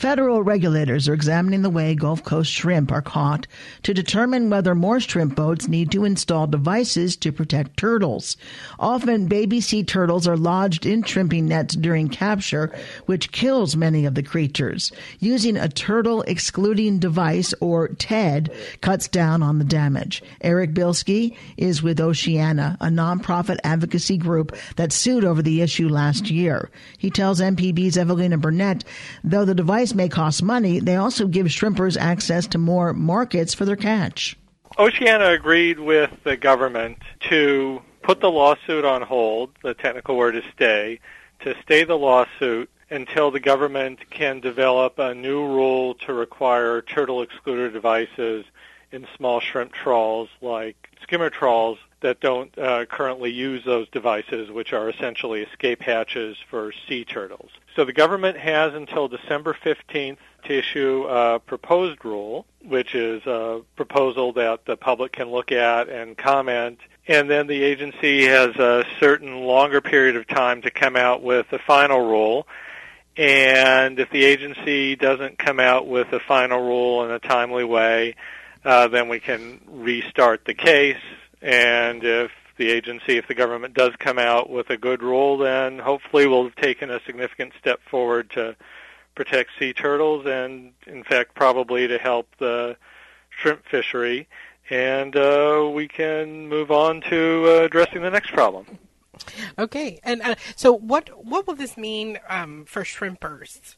Federal 0.00 0.42
regulators 0.42 1.08
are 1.08 1.12
examining 1.12 1.60
the 1.60 1.68
way 1.68 1.94
Gulf 1.94 2.24
Coast 2.24 2.50
shrimp 2.50 2.90
are 2.90 3.02
caught 3.02 3.46
to 3.82 3.92
determine 3.92 4.48
whether 4.48 4.74
more 4.74 4.98
shrimp 4.98 5.36
boats 5.36 5.68
need 5.68 5.90
to 5.90 6.06
install 6.06 6.46
devices 6.46 7.18
to 7.18 7.30
protect 7.30 7.76
turtles. 7.76 8.38
Often 8.78 9.26
baby 9.26 9.60
sea 9.60 9.84
turtles 9.84 10.26
are 10.26 10.38
lodged 10.38 10.86
in 10.86 11.02
shrimping 11.02 11.48
nets 11.48 11.74
during 11.74 12.08
capture, 12.08 12.74
which 13.04 13.30
kills 13.30 13.76
many 13.76 14.06
of 14.06 14.14
the 14.14 14.22
creatures. 14.22 14.90
Using 15.18 15.58
a 15.58 15.68
turtle 15.68 16.22
excluding 16.22 16.98
device 16.98 17.52
or 17.60 17.88
TED 17.88 18.54
cuts 18.80 19.06
down 19.06 19.42
on 19.42 19.58
the 19.58 19.66
damage. 19.66 20.22
Eric 20.40 20.72
Bilsky 20.72 21.36
is 21.58 21.82
with 21.82 22.00
Oceana, 22.00 22.78
a 22.80 22.86
nonprofit 22.86 23.58
advocacy 23.64 24.16
group 24.16 24.56
that 24.76 24.94
sued 24.94 25.26
over 25.26 25.42
the 25.42 25.60
issue 25.60 25.90
last 25.90 26.30
year. 26.30 26.70
He 26.96 27.10
tells 27.10 27.38
MPB's 27.38 27.98
Evelina 27.98 28.38
Burnett, 28.38 28.82
though 29.22 29.44
the 29.44 29.54
device 29.54 29.89
may 29.94 30.08
cost 30.08 30.42
money, 30.42 30.80
they 30.80 30.96
also 30.96 31.26
give 31.26 31.46
shrimpers 31.46 31.96
access 31.96 32.46
to 32.48 32.58
more 32.58 32.92
markets 32.92 33.54
for 33.54 33.64
their 33.64 33.76
catch. 33.76 34.36
Oceana 34.78 35.30
agreed 35.30 35.78
with 35.78 36.10
the 36.24 36.36
government 36.36 36.98
to 37.28 37.82
put 38.02 38.20
the 38.20 38.30
lawsuit 38.30 38.84
on 38.84 39.02
hold, 39.02 39.50
the 39.62 39.74
technical 39.74 40.16
word 40.16 40.36
is 40.36 40.44
stay, 40.54 41.00
to 41.40 41.54
stay 41.62 41.84
the 41.84 41.96
lawsuit 41.96 42.70
until 42.90 43.30
the 43.30 43.40
government 43.40 43.98
can 44.10 44.40
develop 44.40 44.98
a 44.98 45.14
new 45.14 45.46
rule 45.46 45.94
to 45.94 46.12
require 46.12 46.82
turtle 46.82 47.24
excluder 47.24 47.72
devices 47.72 48.44
in 48.92 49.06
small 49.16 49.40
shrimp 49.40 49.72
trawls 49.72 50.28
like 50.40 50.88
skimmer 51.02 51.30
trawls 51.30 51.78
that 52.00 52.20
don't 52.20 52.56
uh, 52.58 52.86
currently 52.86 53.30
use 53.30 53.64
those 53.64 53.88
devices, 53.90 54.50
which 54.50 54.72
are 54.72 54.88
essentially 54.88 55.42
escape 55.42 55.82
hatches 55.82 56.36
for 56.48 56.72
sea 56.88 57.04
turtles. 57.04 57.50
So 57.76 57.84
the 57.84 57.92
government 57.92 58.36
has 58.38 58.74
until 58.74 59.08
December 59.08 59.56
15th 59.64 60.18
to 60.44 60.58
issue 60.58 61.06
a 61.08 61.38
proposed 61.38 62.04
rule, 62.04 62.46
which 62.64 62.94
is 62.94 63.24
a 63.26 63.62
proposal 63.76 64.32
that 64.34 64.64
the 64.64 64.76
public 64.76 65.12
can 65.12 65.30
look 65.30 65.52
at 65.52 65.88
and 65.88 66.16
comment. 66.16 66.78
And 67.06 67.28
then 67.28 67.46
the 67.46 67.62
agency 67.62 68.26
has 68.26 68.56
a 68.56 68.84
certain 68.98 69.42
longer 69.42 69.80
period 69.80 70.16
of 70.16 70.26
time 70.26 70.62
to 70.62 70.70
come 70.70 70.96
out 70.96 71.22
with 71.22 71.46
a 71.52 71.58
final 71.58 72.00
rule. 72.00 72.46
And 73.16 73.98
if 73.98 74.10
the 74.10 74.24
agency 74.24 74.96
doesn't 74.96 75.38
come 75.38 75.60
out 75.60 75.86
with 75.86 76.12
a 76.12 76.20
final 76.20 76.60
rule 76.60 77.04
in 77.04 77.10
a 77.10 77.18
timely 77.18 77.64
way, 77.64 78.14
uh, 78.64 78.88
then 78.88 79.08
we 79.08 79.20
can 79.20 79.60
restart 79.66 80.44
the 80.44 80.54
case. 80.54 80.96
And 81.42 82.04
if 82.04 82.30
the 82.56 82.70
agency, 82.70 83.16
if 83.16 83.26
the 83.26 83.34
government 83.34 83.74
does 83.74 83.92
come 83.98 84.18
out 84.18 84.50
with 84.50 84.70
a 84.70 84.76
good 84.76 85.02
rule, 85.02 85.38
then 85.38 85.78
hopefully 85.78 86.26
we'll 86.26 86.44
have 86.44 86.56
taken 86.56 86.90
a 86.90 87.00
significant 87.06 87.52
step 87.58 87.80
forward 87.90 88.30
to 88.30 88.54
protect 89.14 89.50
sea 89.58 89.72
turtles 89.72 90.26
and, 90.26 90.72
in 90.86 91.02
fact, 91.02 91.34
probably 91.34 91.88
to 91.88 91.98
help 91.98 92.28
the 92.38 92.76
shrimp 93.30 93.64
fishery. 93.66 94.28
And 94.68 95.16
uh, 95.16 95.70
we 95.72 95.88
can 95.88 96.48
move 96.48 96.70
on 96.70 97.00
to 97.08 97.44
uh, 97.46 97.64
addressing 97.64 98.02
the 98.02 98.10
next 98.10 98.32
problem. 98.32 98.78
Okay, 99.58 99.98
and 100.02 100.22
uh, 100.22 100.34
so 100.56 100.72
what 100.72 101.10
what 101.24 101.46
will 101.46 101.54
this 101.54 101.76
mean 101.76 102.18
um, 102.28 102.64
for 102.66 102.84
shrimpers? 102.84 103.76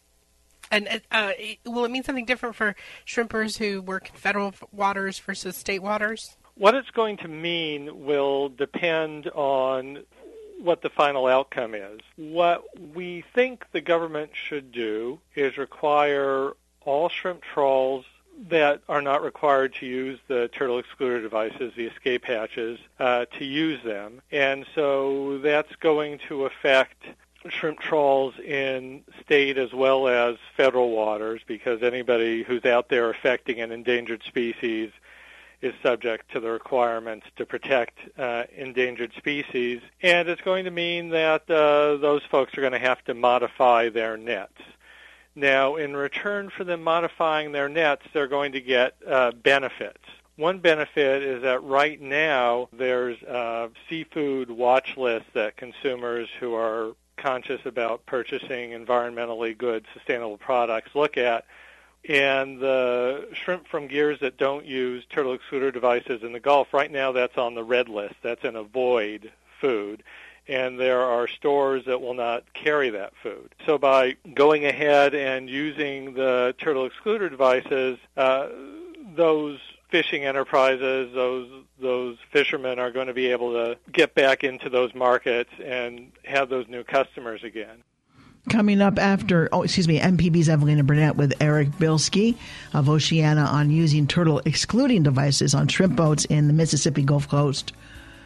And 0.70 0.88
uh, 0.88 0.98
uh, 1.10 1.32
will 1.66 1.84
it 1.84 1.90
mean 1.90 2.02
something 2.02 2.24
different 2.24 2.54
for 2.54 2.76
shrimpers 3.04 3.58
who 3.58 3.82
work 3.82 4.10
in 4.10 4.16
federal 4.16 4.54
waters 4.70 5.18
versus 5.18 5.56
state 5.56 5.82
waters? 5.82 6.36
What 6.56 6.74
it's 6.74 6.90
going 6.90 7.16
to 7.18 7.28
mean 7.28 8.04
will 8.04 8.48
depend 8.50 9.28
on 9.28 10.04
what 10.60 10.82
the 10.82 10.90
final 10.90 11.26
outcome 11.26 11.74
is. 11.74 12.00
What 12.16 12.64
we 12.94 13.24
think 13.34 13.64
the 13.72 13.80
government 13.80 14.30
should 14.34 14.70
do 14.70 15.18
is 15.34 15.56
require 15.56 16.52
all 16.84 17.08
shrimp 17.08 17.42
trawls 17.42 18.04
that 18.48 18.80
are 18.88 19.02
not 19.02 19.22
required 19.22 19.74
to 19.74 19.86
use 19.86 20.18
the 20.28 20.48
turtle 20.48 20.82
excluder 20.82 21.20
devices, 21.20 21.72
the 21.76 21.86
escape 21.86 22.24
hatches, 22.24 22.78
uh, 22.98 23.26
to 23.38 23.44
use 23.44 23.82
them. 23.84 24.22
And 24.30 24.64
so 24.74 25.38
that's 25.38 25.74
going 25.76 26.18
to 26.28 26.46
affect 26.46 27.04
shrimp 27.48 27.80
trawls 27.80 28.34
in 28.38 29.02
state 29.24 29.58
as 29.58 29.72
well 29.72 30.08
as 30.08 30.36
federal 30.56 30.90
waters 30.90 31.42
because 31.46 31.82
anybody 31.82 32.42
who's 32.42 32.64
out 32.64 32.88
there 32.88 33.10
affecting 33.10 33.60
an 33.60 33.72
endangered 33.72 34.22
species 34.26 34.90
is 35.62 35.72
subject 35.82 36.30
to 36.32 36.40
the 36.40 36.50
requirements 36.50 37.26
to 37.36 37.46
protect 37.46 37.98
uh, 38.18 38.44
endangered 38.56 39.12
species, 39.16 39.80
and 40.02 40.28
it's 40.28 40.42
going 40.42 40.64
to 40.64 40.70
mean 40.70 41.08
that 41.10 41.48
uh, 41.48 41.96
those 41.96 42.22
folks 42.30 42.58
are 42.58 42.60
going 42.60 42.72
to 42.72 42.78
have 42.78 43.02
to 43.04 43.14
modify 43.14 43.88
their 43.88 44.16
nets. 44.16 44.60
Now, 45.34 45.76
in 45.76 45.96
return 45.96 46.50
for 46.50 46.64
them 46.64 46.82
modifying 46.82 47.52
their 47.52 47.68
nets, 47.68 48.02
they're 48.12 48.26
going 48.26 48.52
to 48.52 48.60
get 48.60 48.96
uh, 49.06 49.30
benefits. 49.30 50.02
One 50.36 50.58
benefit 50.58 51.22
is 51.22 51.42
that 51.42 51.62
right 51.62 52.00
now 52.00 52.68
there's 52.72 53.20
a 53.22 53.70
seafood 53.88 54.50
watch 54.50 54.96
list 54.96 55.26
that 55.34 55.56
consumers 55.56 56.28
who 56.40 56.54
are 56.54 56.92
conscious 57.16 57.60
about 57.64 58.04
purchasing 58.06 58.70
environmentally 58.70 59.56
good, 59.56 59.84
sustainable 59.94 60.38
products 60.38 60.90
look 60.94 61.16
at 61.16 61.44
and 62.08 62.60
the 62.60 63.28
shrimp 63.32 63.68
from 63.68 63.86
gears 63.86 64.18
that 64.20 64.36
don't 64.36 64.64
use 64.64 65.04
turtle 65.08 65.36
excluder 65.36 65.72
devices 65.72 66.22
in 66.22 66.32
the 66.32 66.40
Gulf, 66.40 66.72
right 66.74 66.90
now 66.90 67.12
that's 67.12 67.38
on 67.38 67.54
the 67.54 67.64
red 67.64 67.88
list. 67.88 68.14
That's 68.22 68.44
an 68.44 68.56
avoid 68.56 69.30
food. 69.60 70.02
And 70.48 70.80
there 70.80 71.00
are 71.00 71.28
stores 71.28 71.84
that 71.86 72.00
will 72.00 72.14
not 72.14 72.52
carry 72.52 72.90
that 72.90 73.12
food. 73.22 73.54
So 73.64 73.78
by 73.78 74.16
going 74.34 74.64
ahead 74.64 75.14
and 75.14 75.48
using 75.48 76.14
the 76.14 76.54
turtle 76.58 76.88
excluder 76.88 77.30
devices, 77.30 77.98
uh, 78.16 78.48
those 79.14 79.60
fishing 79.90 80.24
enterprises, 80.24 81.14
those 81.14 81.48
those 81.78 82.16
fishermen 82.30 82.78
are 82.78 82.90
going 82.90 83.08
to 83.08 83.14
be 83.14 83.26
able 83.26 83.52
to 83.52 83.76
get 83.92 84.14
back 84.14 84.42
into 84.42 84.68
those 84.68 84.94
markets 84.94 85.50
and 85.62 86.10
have 86.24 86.48
those 86.48 86.66
new 86.66 86.82
customers 86.82 87.44
again. 87.44 87.84
Coming 88.48 88.82
up 88.82 88.98
after, 88.98 89.48
oh, 89.52 89.62
excuse 89.62 89.86
me, 89.86 90.00
MPB's 90.00 90.48
Evelina 90.48 90.82
Burnett 90.82 91.16
with 91.16 91.32
Eric 91.40 91.68
Bilsky 91.78 92.36
of 92.74 92.88
Oceana 92.88 93.42
on 93.42 93.70
using 93.70 94.08
turtle 94.08 94.42
excluding 94.44 95.04
devices 95.04 95.54
on 95.54 95.68
shrimp 95.68 95.94
boats 95.94 96.24
in 96.24 96.48
the 96.48 96.52
Mississippi 96.52 97.02
Gulf 97.02 97.28
Coast. 97.28 97.72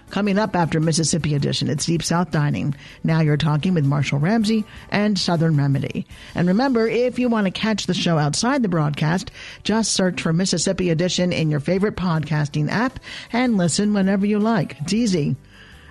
Coming 0.09 0.39
up 0.39 0.57
after 0.57 0.81
Mississippi 0.81 1.35
Edition, 1.35 1.69
it's 1.69 1.85
Deep 1.85 2.03
South 2.03 2.31
Dining. 2.31 2.75
Now 3.05 3.21
you're 3.21 3.37
talking 3.37 3.75
with 3.75 3.85
Marshall 3.85 4.19
Ramsey 4.19 4.65
and 4.91 5.19
Southern 5.19 5.57
Remedy. 5.57 6.07
And 6.35 6.49
remember, 6.49 6.87
if 6.87 7.19
you 7.19 7.29
want 7.29 7.47
to 7.47 7.51
catch 7.51 7.87
the 7.87 7.93
show 7.95 8.17
outside 8.17 8.63
the 8.63 8.69
broadcast, 8.69 9.31
just 9.65 9.93
search 9.93 10.23
for 10.23 10.33
Mississippi 10.33 10.89
Edition 10.91 11.33
in 11.33 11.51
your 11.51 11.61
favorite 11.61 11.97
podcasting 11.97 12.71
app 12.71 13.01
and 13.33 13.59
listen 13.59 13.93
whenever 13.93 14.25
you 14.25 14.39
like. 14.39 14.81
It's 14.81 14.95
easy. 14.95 15.37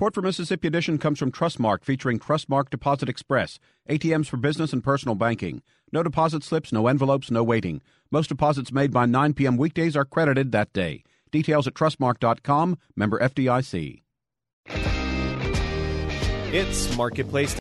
Support 0.00 0.14
for 0.14 0.22
Mississippi 0.22 0.66
Edition 0.66 0.96
comes 0.96 1.18
from 1.18 1.30
Trustmark, 1.30 1.84
featuring 1.84 2.18
Trustmark 2.18 2.70
Deposit 2.70 3.10
Express, 3.10 3.58
ATMs 3.86 4.28
for 4.28 4.38
business 4.38 4.72
and 4.72 4.82
personal 4.82 5.14
banking. 5.14 5.60
No 5.92 6.02
deposit 6.02 6.42
slips, 6.42 6.72
no 6.72 6.86
envelopes, 6.86 7.30
no 7.30 7.44
waiting. 7.44 7.82
Most 8.10 8.28
deposits 8.28 8.72
made 8.72 8.92
by 8.92 9.04
9 9.04 9.34
p.m. 9.34 9.58
weekdays 9.58 9.94
are 9.96 10.06
credited 10.06 10.52
that 10.52 10.72
day. 10.72 11.04
Details 11.30 11.66
at 11.66 11.74
trustmark.com, 11.74 12.78
member 12.96 13.18
FDIC. 13.18 14.00
It's 16.54 16.96
Marketplace 16.96 17.58